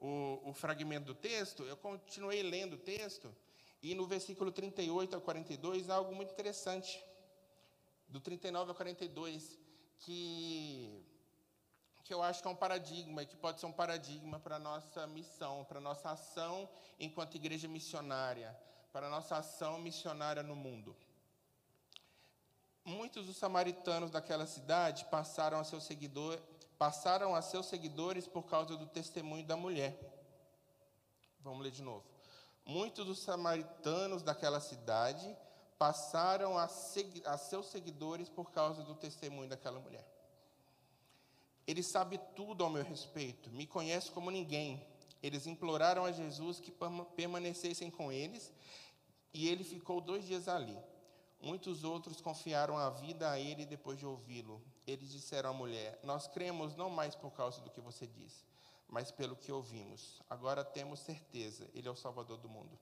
o, 0.00 0.50
o 0.50 0.52
fragmento 0.52 1.06
do 1.06 1.14
texto, 1.14 1.64
eu 1.64 1.76
continuei 1.76 2.42
lendo 2.42 2.74
o 2.74 2.78
texto, 2.78 3.34
e 3.82 3.94
no 3.94 4.06
versículo 4.06 4.50
38 4.52 5.16
a 5.16 5.20
42 5.20 5.90
há 5.90 5.94
algo 5.96 6.14
muito 6.14 6.32
interessante. 6.32 7.02
Do 8.08 8.20
39 8.20 8.72
a 8.72 8.74
42, 8.74 9.58
que, 9.98 11.04
que 12.08 12.14
eu 12.14 12.22
acho 12.22 12.42
que 12.42 12.48
é 12.48 12.50
um 12.50 12.56
paradigma, 12.56 13.24
que 13.24 13.36
pode 13.36 13.60
ser 13.60 13.66
um 13.66 13.72
paradigma 13.72 14.40
para 14.40 14.56
a 14.56 14.58
nossa 14.58 15.06
missão, 15.06 15.64
para 15.68 15.78
a 15.78 15.80
nossa 15.88 16.10
ação 16.10 16.68
enquanto 16.98 17.36
igreja 17.36 17.68
missionária, 17.68 18.50
para 18.92 19.06
a 19.06 19.10
nossa 19.10 19.36
ação 19.36 19.78
missionária 19.78 20.42
no 20.42 20.56
mundo 20.56 20.96
muitos 22.88 23.26
dos 23.26 23.36
samaritanos 23.36 24.10
daquela 24.10 24.46
cidade 24.46 25.04
passaram 25.06 25.60
a, 25.60 25.64
seu 25.64 25.80
seguidor, 25.80 26.40
passaram 26.78 27.34
a 27.34 27.42
seguidores 27.42 28.26
por 28.26 28.44
causa 28.44 28.76
do 28.76 28.86
testemunho 28.86 29.46
da 29.46 29.56
mulher. 29.56 29.96
Vamos 31.40 31.62
ler 31.62 31.70
de 31.70 31.82
novo. 31.82 32.04
Muitos 32.64 33.06
dos 33.06 33.20
samaritanos 33.20 34.22
daquela 34.22 34.60
cidade 34.60 35.36
passaram 35.78 36.58
a, 36.58 36.64
a 36.64 37.38
seguidores 37.62 38.28
por 38.28 38.50
causa 38.50 38.82
do 38.82 38.94
testemunho 38.94 39.48
daquela 39.48 39.78
mulher. 39.78 40.06
Ele 41.68 41.82
sabe 41.82 42.18
tudo 42.34 42.64
ao 42.64 42.70
meu 42.70 42.82
respeito, 42.82 43.50
me 43.50 43.66
conhece 43.66 44.10
como 44.10 44.30
ninguém. 44.30 44.82
Eles 45.22 45.46
imploraram 45.46 46.06
a 46.06 46.10
Jesus 46.10 46.58
que 46.58 46.72
permanecessem 47.14 47.90
com 47.90 48.10
eles 48.10 48.50
E 49.34 49.48
ele 49.48 49.62
ficou 49.62 50.00
dois 50.00 50.26
dias 50.26 50.48
ali. 50.48 50.78
Muitos 51.40 51.84
outros 51.84 52.20
confiaram 52.22 52.78
a 52.78 52.88
vida 52.88 53.30
a 53.30 53.38
ele 53.38 53.66
depois 53.66 53.98
de 53.98 54.06
ouvi-lo. 54.06 54.62
Eles 54.86 55.10
disseram 55.10 55.50
à 55.50 55.52
mulher: 55.52 56.00
Nós 56.02 56.26
cremos 56.26 56.74
não 56.74 56.88
mais 56.88 57.14
por 57.14 57.30
causa 57.32 57.60
do 57.60 57.70
que 57.70 57.80
você 57.80 58.06
disse, 58.06 58.44
mas 58.88 59.10
pelo 59.10 59.36
que 59.36 59.52
ouvimos. 59.52 60.22
Agora 60.30 60.64
temos 60.64 61.00
certeza, 61.00 61.68
ele 61.74 61.86
é 61.86 61.90
o 61.90 61.94
Salvador 61.94 62.38
do 62.38 62.48
mundo. 62.48 62.78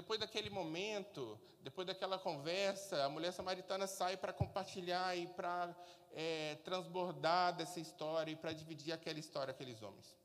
Depois 0.00 0.20
daquele 0.20 0.48
momento, 0.48 1.22
depois 1.60 1.84
daquela 1.84 2.20
conversa, 2.20 3.04
a 3.04 3.08
mulher 3.08 3.32
samaritana 3.32 3.84
sai 3.88 4.16
para 4.16 4.32
compartilhar 4.32 5.16
e 5.16 5.26
para 5.38 5.76
é, 6.12 6.54
transbordar 6.66 7.56
dessa 7.56 7.80
história 7.80 8.30
e 8.30 8.36
para 8.36 8.52
dividir 8.52 8.92
aquela 8.92 9.18
história 9.18 9.50
aqueles 9.50 9.82
homens. 9.82 10.16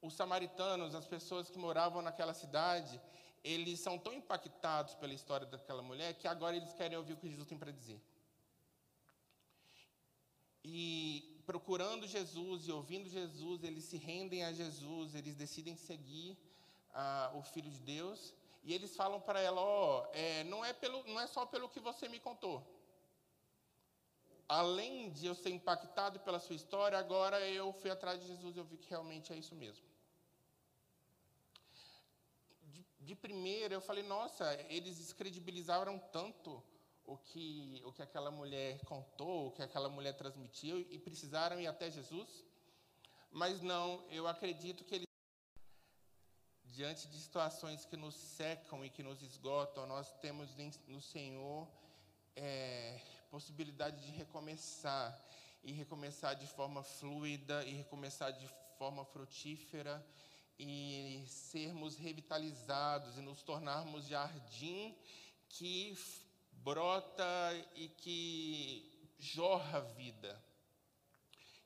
Os 0.00 0.14
samaritanos, 0.14 0.94
as 0.94 1.06
pessoas 1.06 1.50
que 1.50 1.58
moravam 1.58 2.00
naquela 2.00 2.32
cidade, 2.32 2.98
eles 3.44 3.78
são 3.78 3.98
tão 3.98 4.14
impactados 4.14 4.94
pela 4.94 5.12
história 5.12 5.46
daquela 5.46 5.82
mulher 5.82 6.14
que 6.14 6.26
agora 6.26 6.56
eles 6.56 6.72
querem 6.72 6.96
ouvir 6.96 7.12
o 7.12 7.18
que 7.18 7.28
Jesus 7.28 7.46
tem 7.46 7.58
para 7.58 7.72
dizer. 7.72 8.00
E 10.64 11.42
procurando 11.44 12.06
Jesus 12.06 12.66
e 12.66 12.72
ouvindo 12.72 13.06
Jesus, 13.06 13.62
eles 13.62 13.84
se 13.84 13.98
rendem 13.98 14.44
a 14.44 14.50
Jesus, 14.50 15.14
eles 15.14 15.34
decidem 15.34 15.76
seguir 15.76 16.38
ah, 16.92 17.30
o 17.34 17.42
Filho 17.42 17.70
de 17.70 17.80
Deus. 17.80 18.34
E 18.62 18.72
eles 18.72 18.94
falam 18.94 19.20
para 19.20 19.40
ela: 19.40 19.60
Ó, 19.60 20.00
oh, 20.00 20.10
é, 20.12 20.44
não, 20.44 20.64
é 20.64 20.72
pelo, 20.72 21.02
não 21.04 21.20
é 21.20 21.26
só 21.26 21.44
pelo 21.46 21.68
que 21.68 21.80
você 21.80 22.08
me 22.08 22.20
contou. 22.20 22.64
Além 24.48 25.10
de 25.10 25.26
eu 25.26 25.34
ser 25.34 25.50
impactado 25.50 26.20
pela 26.20 26.38
sua 26.38 26.54
história, 26.54 26.98
agora 26.98 27.40
eu 27.48 27.72
fui 27.72 27.90
atrás 27.90 28.20
de 28.20 28.26
Jesus 28.26 28.54
e 28.54 28.58
eu 28.58 28.64
vi 28.64 28.76
que 28.76 28.90
realmente 28.90 29.32
é 29.32 29.36
isso 29.36 29.54
mesmo. 29.54 29.84
De, 32.64 32.84
de 33.00 33.14
primeira, 33.14 33.74
eu 33.74 33.80
falei: 33.80 34.02
Nossa, 34.02 34.54
eles 34.68 34.98
descredibilizaram 34.98 35.98
tanto 36.12 36.62
o 37.04 37.16
que, 37.16 37.82
o 37.84 37.92
que 37.92 38.02
aquela 38.02 38.30
mulher 38.30 38.80
contou, 38.84 39.48
o 39.48 39.50
que 39.50 39.62
aquela 39.62 39.88
mulher 39.88 40.14
transmitiu, 40.16 40.80
e 40.80 40.98
precisaram 40.98 41.60
ir 41.60 41.66
até 41.66 41.90
Jesus? 41.90 42.44
Mas 43.30 43.60
não, 43.60 44.04
eu 44.10 44.28
acredito 44.28 44.84
que 44.84 44.94
eles, 44.94 45.06
diante 46.72 47.06
de 47.06 47.18
situações 47.18 47.84
que 47.84 47.96
nos 47.96 48.14
secam 48.14 48.82
e 48.84 48.88
que 48.88 49.02
nos 49.02 49.22
esgotam, 49.22 49.86
nós 49.86 50.10
temos 50.20 50.48
no 50.88 51.02
Senhor 51.02 51.68
é, 52.34 52.98
possibilidade 53.30 54.00
de 54.04 54.10
recomeçar, 54.12 55.18
e 55.62 55.72
recomeçar 55.72 56.34
de 56.34 56.46
forma 56.46 56.82
fluida, 56.82 57.62
e 57.64 57.74
recomeçar 57.74 58.32
de 58.32 58.48
forma 58.78 59.04
frutífera, 59.04 60.04
e 60.58 61.22
sermos 61.28 61.96
revitalizados, 61.96 63.18
e 63.18 63.20
nos 63.20 63.42
tornarmos 63.42 64.06
jardim 64.06 64.96
que 65.50 65.96
brota 66.52 67.24
e 67.74 67.88
que 67.88 69.08
jorra 69.18 69.80
vida. 69.80 70.42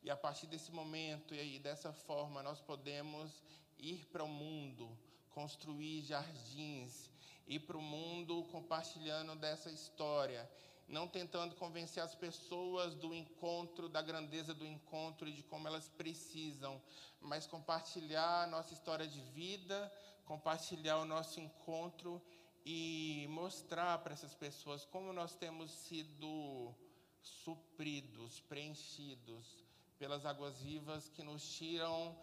E 0.03 0.11
a 0.11 0.17
partir 0.17 0.49
desse 0.49 0.73
momento 0.73 1.33
e 1.33 1.61
dessa 1.61 1.93
forma 1.93 2.43
nós 2.43 2.61
podemos 2.61 3.43
ir 3.79 4.07
para 4.07 4.25
o 4.25 4.29
mundo, 4.29 4.89
construir 5.31 6.03
jardins, 6.03 7.11
ir 7.47 7.61
para 7.61 7.77
o 7.77 7.83
mundo 7.83 8.45
compartilhando 8.51 9.37
dessa 9.37 9.71
história, 9.71 10.49
não 10.89 11.07
tentando 11.09 11.55
convencer 11.57 12.03
as 12.03 12.15
pessoas 12.15 12.95
do 12.95 13.15
encontro, 13.15 13.89
da 13.89 14.01
grandeza 14.01 14.55
do 14.55 14.65
encontro 14.65 15.29
e 15.29 15.33
de 15.33 15.43
como 15.43 15.67
elas 15.67 15.89
precisam, 15.89 16.81
mas 17.21 17.47
compartilhar 17.47 18.45
a 18.45 18.47
nossa 18.47 18.73
história 18.73 19.07
de 19.07 19.21
vida, 19.21 19.93
compartilhar 20.25 20.99
o 20.99 21.05
nosso 21.05 21.41
encontro 21.41 22.23
e 22.65 23.27
mostrar 23.31 23.99
para 23.99 24.13
essas 24.13 24.35
pessoas 24.35 24.85
como 24.85 25.13
nós 25.13 25.37
temos 25.37 25.71
sido 25.71 26.75
supridos, 27.23 28.41
preenchidos 28.41 29.65
pelas 29.99 30.27
águas 30.27 30.61
vivas 30.61 31.09
que 31.09 31.23
nos 31.23 31.49
tiram 31.57 32.17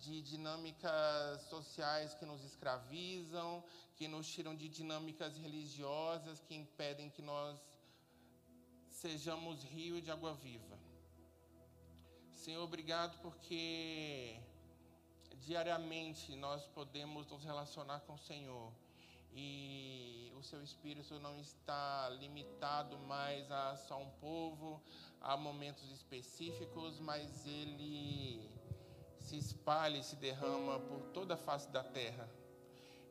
de 0.00 0.22
dinâmicas 0.22 1.42
sociais 1.42 2.14
que 2.14 2.24
nos 2.24 2.44
escravizam, 2.44 3.64
que 3.96 4.06
nos 4.06 4.26
tiram 4.28 4.54
de 4.54 4.68
dinâmicas 4.68 5.36
religiosas 5.36 6.40
que 6.40 6.54
impedem 6.54 7.10
que 7.10 7.22
nós 7.22 7.58
sejamos 8.90 9.62
rio 9.64 10.00
de 10.00 10.10
água 10.10 10.34
viva. 10.34 10.78
Senhor, 12.32 12.62
obrigado 12.62 13.18
porque 13.20 14.40
diariamente 15.40 16.34
nós 16.36 16.66
podemos 16.68 17.26
nos 17.26 17.42
relacionar 17.44 18.00
com 18.00 18.14
o 18.14 18.18
Senhor 18.18 18.72
e 19.32 20.32
o 20.36 20.42
seu 20.42 20.62
espírito 20.62 21.18
não 21.18 21.38
está 21.40 22.08
limitado 22.20 22.98
mais 23.00 23.50
a 23.50 23.76
só 23.76 23.98
um 24.00 24.10
povo, 24.12 24.82
a 25.20 25.36
momentos 25.36 25.90
específicos, 25.90 26.98
mas 27.00 27.46
ele 27.46 28.55
se 29.26 29.36
espalha 29.36 29.98
e 29.98 30.04
se 30.04 30.14
derrama 30.16 30.78
por 30.78 31.00
toda 31.12 31.34
a 31.34 31.36
face 31.36 31.68
da 31.70 31.82
terra 31.82 32.28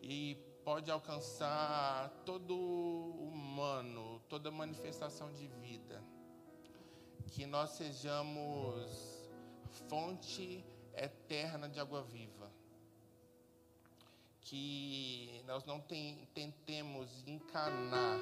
e 0.02 0.36
pode 0.64 0.90
alcançar 0.90 2.10
todo 2.26 2.56
humano, 2.56 4.22
toda 4.30 4.50
manifestação 4.50 5.32
de 5.34 5.48
vida. 5.48 6.02
Que 7.32 7.46
nós 7.46 7.72
sejamos 7.72 9.30
fonte 9.90 10.64
eterna 10.96 11.68
de 11.68 11.80
água 11.80 12.02
viva 12.02 12.50
que 14.46 15.44
nós 15.48 15.66
não 15.66 15.82
tem, 15.82 16.28
tentemos 16.34 17.28
encanar, 17.28 18.20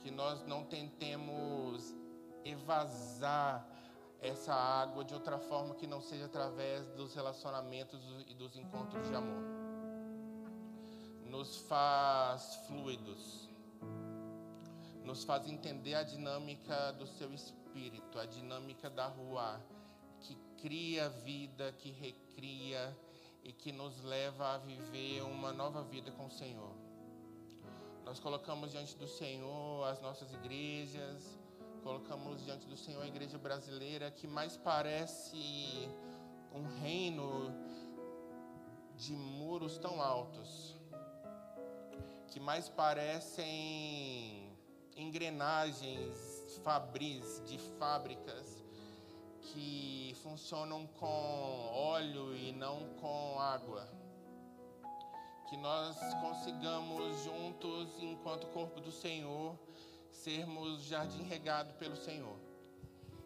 que 0.00 0.10
nós 0.10 0.42
não 0.46 0.64
tentemos 0.64 1.94
evasar 2.44 3.64
essa 4.20 4.52
água 4.52 5.04
de 5.04 5.14
outra 5.14 5.38
forma 5.38 5.74
que 5.74 5.86
não 5.86 6.00
seja 6.00 6.26
através 6.26 6.86
dos 6.88 7.14
relacionamentos 7.14 8.00
e 8.26 8.34
dos 8.34 8.56
encontros 8.56 9.08
de 9.08 9.14
amor. 9.14 9.42
Nos 11.24 11.58
faz 11.58 12.56
fluidos, 12.66 13.48
nos 15.04 15.24
faz 15.24 15.46
entender 15.46 15.94
a 15.94 16.02
dinâmica 16.02 16.92
do 16.92 17.06
seu 17.06 17.32
espírito, 17.32 18.18
a 18.18 18.24
dinâmica 18.24 18.90
da 18.90 19.06
rua, 19.06 19.60
que 20.20 20.36
cria 20.56 21.08
vida, 21.08 21.72
que 21.78 21.90
recria, 21.90 22.96
e 23.48 23.52
que 23.52 23.72
nos 23.72 24.02
leva 24.02 24.54
a 24.54 24.58
viver 24.58 25.22
uma 25.22 25.52
nova 25.52 25.82
vida 25.82 26.10
com 26.12 26.26
o 26.26 26.30
Senhor. 26.30 26.70
Nós 28.04 28.20
colocamos 28.20 28.72
diante 28.72 28.94
do 28.96 29.06
Senhor 29.08 29.84
as 29.84 30.00
nossas 30.02 30.32
igrejas, 30.34 31.38
colocamos 31.82 32.44
diante 32.44 32.66
do 32.66 32.76
Senhor 32.76 33.02
a 33.02 33.06
igreja 33.06 33.38
brasileira 33.38 34.10
que 34.10 34.26
mais 34.26 34.56
parece 34.56 35.88
um 36.52 36.66
reino 36.80 37.52
de 38.96 39.14
muros 39.14 39.78
tão 39.78 40.02
altos, 40.02 40.76
que 42.28 42.40
mais 42.40 42.68
parecem 42.68 44.52
engrenagens 44.96 46.60
fabris 46.64 47.42
de 47.46 47.58
fábricas 47.78 48.64
que 49.40 50.16
funcionam 50.22 50.86
com 50.98 51.70
óleo 51.72 52.36
e 52.36 52.52
não 52.52 52.88
com 53.00 53.40
água. 53.40 53.88
Que 55.48 55.56
nós 55.56 55.96
consigamos 56.20 57.24
juntos, 57.24 58.02
enquanto 58.02 58.46
corpo 58.48 58.80
do 58.80 58.92
Senhor, 58.92 59.56
sermos 60.18 60.84
jardim 60.84 61.22
regado 61.22 61.72
pelo 61.74 61.96
Senhor. 61.96 62.36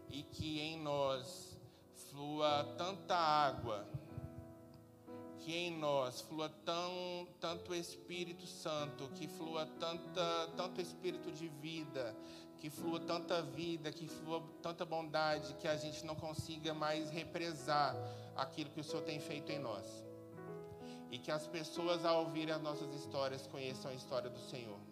E 0.08 0.22
que 0.22 0.60
em 0.60 0.78
nós 0.78 1.56
flua 2.10 2.64
tanta 2.76 3.16
água, 3.16 3.86
que 5.38 5.54
em 5.54 5.76
nós 5.78 6.20
flua 6.20 6.50
tão, 6.64 7.26
tanto 7.40 7.74
Espírito 7.74 8.46
Santo, 8.46 9.08
que 9.14 9.26
flua 9.26 9.66
tanta, 9.80 10.48
tanto 10.56 10.80
Espírito 10.80 11.32
de 11.32 11.48
vida, 11.48 12.14
que 12.60 12.68
flua 12.68 13.00
tanta 13.00 13.40
vida, 13.42 13.90
que 13.90 14.06
flua 14.06 14.42
tanta 14.62 14.84
bondade, 14.84 15.54
que 15.54 15.66
a 15.66 15.76
gente 15.76 16.04
não 16.04 16.14
consiga 16.14 16.74
mais 16.74 17.10
represar 17.10 17.96
aquilo 18.36 18.70
que 18.70 18.80
o 18.80 18.84
Senhor 18.84 19.02
tem 19.02 19.18
feito 19.18 19.50
em 19.50 19.58
nós. 19.58 19.84
E 21.10 21.18
que 21.18 21.30
as 21.30 21.46
pessoas, 21.46 22.04
ao 22.04 22.24
ouvirem 22.24 22.54
as 22.54 22.62
nossas 22.62 22.94
histórias, 22.94 23.46
conheçam 23.46 23.90
a 23.90 23.94
história 23.94 24.30
do 24.30 24.38
Senhor. 24.38 24.91